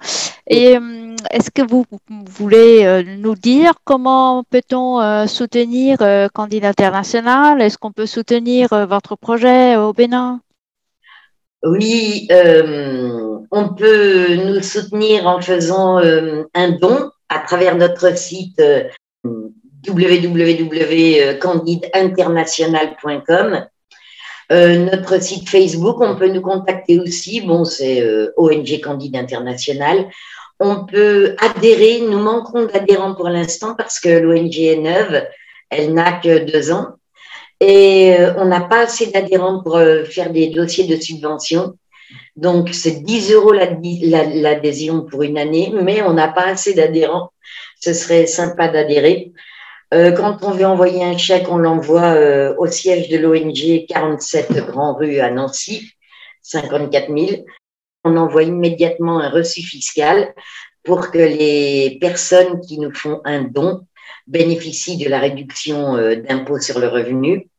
[0.47, 5.97] Et euh, est-ce que vous voulez euh, nous dire comment peut-on euh, soutenir
[6.33, 7.61] Candidat International?
[7.61, 10.41] Est-ce qu'on peut soutenir votre projet au Bénin?
[11.63, 12.29] Oui,
[13.51, 18.83] on peut nous soutenir en faisant un don à travers notre site euh,
[24.49, 27.41] notre site Facebook, on peut nous contacter aussi.
[27.41, 30.09] Bon, c'est euh, ONG Candide International.
[30.59, 32.01] On peut adhérer.
[32.01, 35.23] Nous manquons d'adhérents pour l'instant parce que l'ONG est neuve.
[35.69, 36.87] Elle n'a que deux ans.
[37.59, 41.75] Et euh, on n'a pas assez d'adhérents pour faire des dossiers de subvention.
[42.35, 47.31] Donc, c'est 10 euros l'adhésion pour une année, mais on n'a pas assez d'adhérents.
[47.79, 49.33] Ce serait sympa d'adhérer.
[49.93, 54.51] Euh, quand on veut envoyer un chèque, on l'envoie euh, au siège de l'ONG 47
[54.67, 55.93] Grand Rue à Nancy,
[56.43, 57.43] 54 000.
[58.03, 60.33] On envoie immédiatement un reçu fiscal
[60.83, 63.81] pour que les personnes qui nous font un don
[64.27, 67.49] bénéficient de la réduction euh, d'impôt sur le revenu.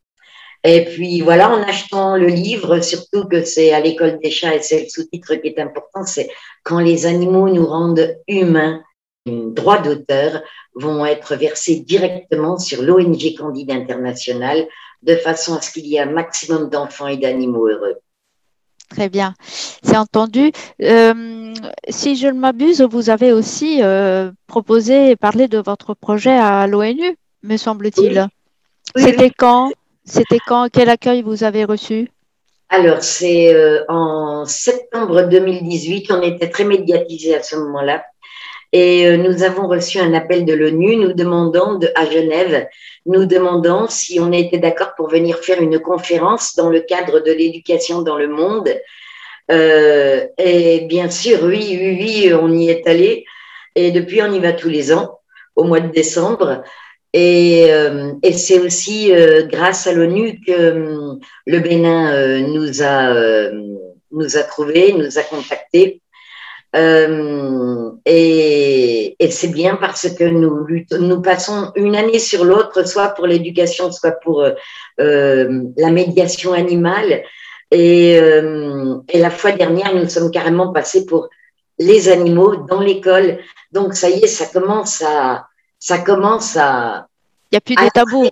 [0.63, 4.63] Et puis voilà, en achetant le livre, surtout que c'est à l'école des chats et
[4.63, 6.29] c'est le sous-titre qui est important, c'est
[6.63, 8.83] quand les animaux nous rendent humains,
[9.27, 10.43] droit d'auteur
[10.75, 14.67] vont être versés directement sur l'ONG Candide International
[15.03, 17.97] de façon à ce qu'il y ait un maximum d'enfants et d'animaux heureux.
[18.91, 19.35] Très bien,
[19.83, 20.51] c'est entendu.
[20.83, 21.55] Euh,
[21.89, 26.67] si je ne m'abuse, vous avez aussi euh, proposé et parlé de votre projet à
[26.67, 28.27] l'ONU, me semble-t-il.
[28.97, 29.71] C'était quand?
[30.05, 30.69] C'était quand?
[30.73, 32.11] Quel accueil vous avez reçu?
[32.69, 36.11] Alors, c'est euh, en septembre 2018.
[36.11, 38.05] On était très médiatisés à ce moment-là
[38.73, 42.69] Et euh, nous avons reçu un appel de l'ONU nous demandant de, à Genève,
[43.07, 47.33] nous demandant si on était d'accord pour venir faire une conférence dans le cadre de
[47.33, 48.69] l'éducation dans le monde.
[49.51, 53.25] Euh, et bien sûr, oui, oui, oui, on y est allé.
[53.75, 55.19] Et depuis, on y va tous les ans,
[55.57, 56.63] au mois de décembre.
[57.13, 61.15] Et, euh, et c'est aussi euh, grâce à l'ONU que euh,
[61.45, 63.51] le Bénin euh, nous a euh,
[64.13, 66.01] nous a trouvé, nous a contactés.
[66.75, 67.97] Et,
[69.19, 70.67] et c'est bien parce que nous
[70.99, 74.45] nous passons une année sur l'autre, soit pour l'éducation, soit pour
[74.99, 77.23] la médiation animale.
[77.73, 81.29] Et, et la fois dernière, nous sommes carrément passés pour
[81.79, 83.39] les animaux dans l'école.
[83.73, 85.47] Donc ça y est, ça commence à
[85.81, 87.07] ça commence à.
[87.51, 88.29] Il n'y a plus de tabou.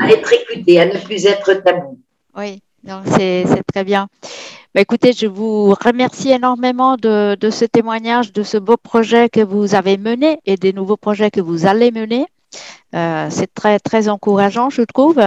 [0.00, 1.98] À être écouté, à ne plus être tabou.
[2.36, 2.60] Oui,
[3.16, 4.08] c'est très bien.
[4.74, 9.38] Bah, écoutez, je vous remercie énormément de, de, ce témoignage, de ce beau projet que
[9.40, 12.26] vous avez mené et des nouveaux projets que vous allez mener.
[12.96, 15.20] Euh, c'est très, très encourageant, je trouve.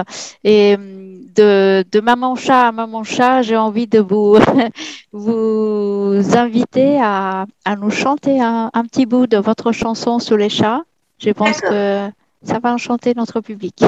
[0.43, 4.37] Et de, de maman chat à maman chat, j'ai envie de vous,
[5.13, 10.49] vous inviter à, à nous chanter un, un, petit bout de votre chanson sur les
[10.49, 10.81] chats.
[11.19, 12.09] Je pense que
[12.43, 13.81] ça va enchanter notre public.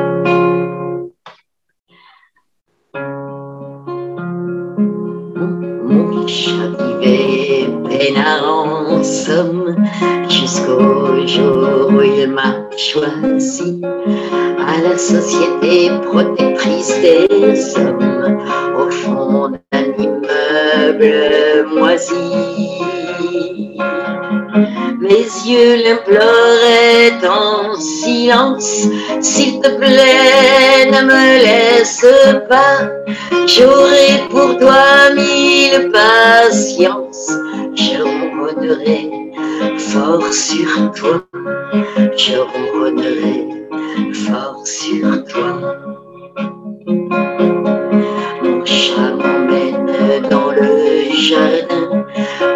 [8.16, 9.76] en somme
[10.28, 13.80] jusqu'au jour où il m'a choisi
[14.66, 18.38] à la société protectrice des hommes.
[18.78, 22.70] Au fond d'un immeuble moisi.
[25.00, 28.86] Mes yeux l'imploraient en silence,
[29.20, 32.06] s'il te plaît, ne me laisse
[32.48, 32.88] pas,
[33.46, 37.32] j'aurai pour toi mille patience,
[37.69, 37.69] je
[38.50, 39.10] ronronnerai
[39.78, 41.22] fort sur toi,
[42.16, 43.46] je ronronnerai
[44.12, 45.76] fort sur toi.
[48.42, 49.86] Mon chat m'emmène
[50.30, 52.04] dans le jardin,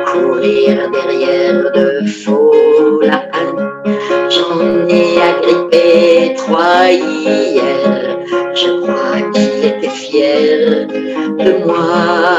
[0.06, 3.82] courir derrière de faux lapins.
[4.30, 8.18] J'en ai agrippé trois hier,
[8.54, 10.86] je crois qu'il était fier
[11.38, 12.34] de moi.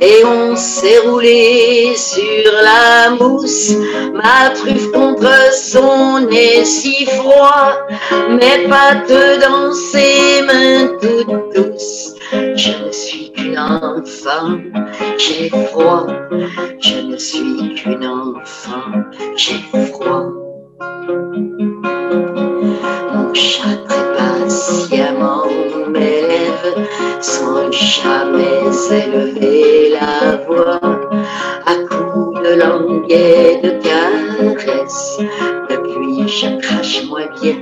[0.00, 3.72] Et on s'est roulé sur la mousse,
[4.14, 7.76] ma truffe contre son nez si froid,
[8.30, 12.14] mes pattes dans ses mains toutes douces.
[12.32, 14.58] Je ne suis qu'une enfant,
[15.18, 16.06] j'ai froid,
[16.80, 18.90] je ne suis qu'une enfant,
[19.36, 19.60] j'ai
[19.92, 20.26] froid.
[23.12, 23.80] Mon chat
[24.90, 25.09] m'élève
[27.20, 30.80] sans jamais élever la voix
[31.66, 35.18] à coups de langue et de caresses.
[35.68, 37.56] Depuis, je crache moins bien,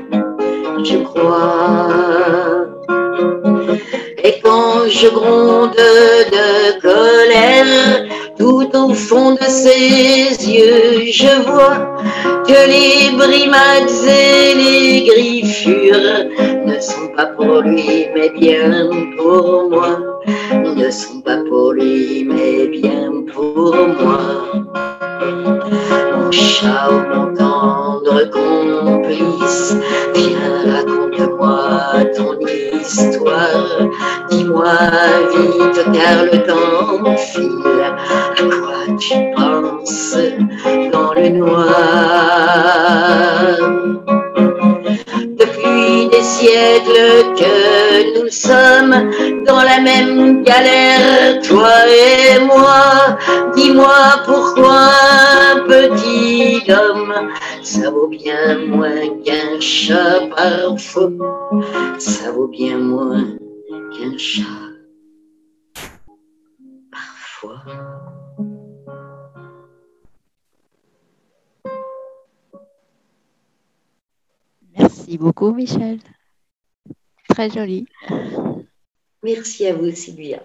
[0.84, 2.66] je crois.
[4.22, 8.06] Et quand je gronde de colère,
[8.38, 11.96] tout au fond de ses yeux, je vois
[12.46, 15.37] que les brimades et les sont
[17.18, 19.98] pas pour lui, mais bien pour moi.
[20.62, 24.20] Ne sont pas pour lui, mais bien pour moi.
[26.14, 29.76] Mon chat, mon tendre complice,
[30.14, 31.58] viens, raconte-moi
[32.16, 33.80] ton histoire.
[34.30, 34.76] Dis-moi
[35.32, 37.82] vite, car le temps file.
[38.38, 40.16] À quoi tu penses
[40.92, 42.68] dans le noir?
[46.84, 53.18] Que nous sommes dans la même galère, toi et moi.
[53.54, 54.90] Dis-moi pourquoi
[55.52, 57.30] un petit homme,
[57.62, 61.10] ça vaut bien moins qu'un chat parfois.
[61.98, 63.24] Ça vaut bien moins
[63.92, 64.44] qu'un chat
[66.90, 67.62] parfois.
[74.76, 75.98] Merci beaucoup, Michel.
[77.38, 77.86] Très joli.
[79.22, 80.42] Merci à vous, Sylvia.